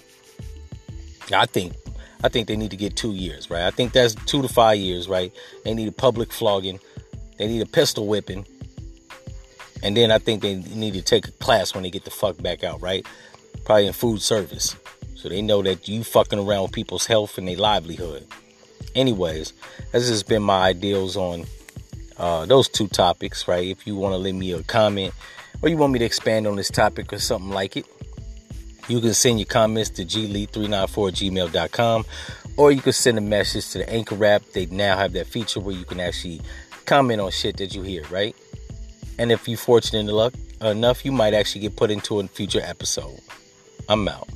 I 1.32 1.46
think 1.46 1.74
I 2.22 2.28
think 2.28 2.48
they 2.48 2.56
need 2.56 2.70
to 2.70 2.76
get 2.76 2.96
two 2.96 3.12
years, 3.12 3.50
right? 3.50 3.62
I 3.62 3.70
think 3.70 3.92
that's 3.92 4.14
two 4.14 4.42
to 4.42 4.48
five 4.48 4.78
years, 4.78 5.08
right? 5.08 5.32
They 5.64 5.74
need 5.74 5.88
a 5.88 5.92
public 5.92 6.32
flogging, 6.32 6.80
they 7.38 7.46
need 7.46 7.62
a 7.62 7.66
pistol 7.66 8.06
whipping, 8.06 8.44
and 9.82 9.96
then 9.96 10.10
I 10.10 10.18
think 10.18 10.42
they 10.42 10.56
need 10.56 10.94
to 10.94 11.02
take 11.02 11.28
a 11.28 11.32
class 11.32 11.74
when 11.74 11.84
they 11.84 11.90
get 11.90 12.04
the 12.04 12.10
fuck 12.10 12.40
back 12.42 12.64
out, 12.64 12.82
right? 12.82 13.06
Probably 13.64 13.86
in 13.86 13.92
food 13.92 14.20
service. 14.20 14.74
So 15.14 15.28
they 15.28 15.42
know 15.42 15.62
that 15.62 15.88
you 15.88 16.04
fucking 16.04 16.38
around 16.38 16.62
with 16.62 16.72
people's 16.72 17.06
health 17.06 17.38
and 17.38 17.46
their 17.46 17.56
livelihood. 17.56 18.26
Anyways, 18.94 19.52
that's 19.92 20.08
just 20.08 20.28
been 20.28 20.42
my 20.42 20.68
ideals 20.68 21.16
on 21.16 21.44
uh, 22.16 22.46
those 22.46 22.68
two 22.68 22.88
topics, 22.88 23.46
right? 23.46 23.66
If 23.66 23.86
you 23.86 23.94
want 23.96 24.12
to 24.12 24.18
leave 24.18 24.34
me 24.34 24.52
a 24.52 24.62
comment 24.62 25.14
or 25.62 25.68
you 25.68 25.76
want 25.76 25.92
me 25.92 25.98
to 26.00 26.04
expand 26.04 26.46
on 26.46 26.56
this 26.56 26.70
topic 26.70 27.12
or 27.12 27.18
something 27.18 27.50
like 27.50 27.76
it, 27.76 27.86
you 28.88 29.00
can 29.00 29.14
send 29.14 29.38
your 29.38 29.46
comments 29.46 29.90
to 29.90 30.04
glee394gmail.com 30.04 32.04
or 32.56 32.72
you 32.72 32.80
can 32.80 32.92
send 32.92 33.18
a 33.18 33.20
message 33.20 33.70
to 33.70 33.78
the 33.78 33.88
Anchor 33.88 34.24
app. 34.24 34.42
They 34.52 34.66
now 34.66 34.96
have 34.96 35.12
that 35.12 35.26
feature 35.26 35.60
where 35.60 35.74
you 35.74 35.84
can 35.84 36.00
actually 36.00 36.40
comment 36.86 37.20
on 37.20 37.30
shit 37.30 37.56
that 37.58 37.74
you 37.74 37.82
hear, 37.82 38.04
right? 38.10 38.34
And 39.18 39.30
if 39.32 39.48
you're 39.48 39.58
fortunate 39.58 40.08
enough, 40.60 41.04
you 41.04 41.12
might 41.12 41.34
actually 41.34 41.62
get 41.62 41.76
put 41.76 41.90
into 41.90 42.20
a 42.20 42.28
future 42.28 42.60
episode. 42.62 43.20
I'm 43.88 44.06
out. 44.08 44.28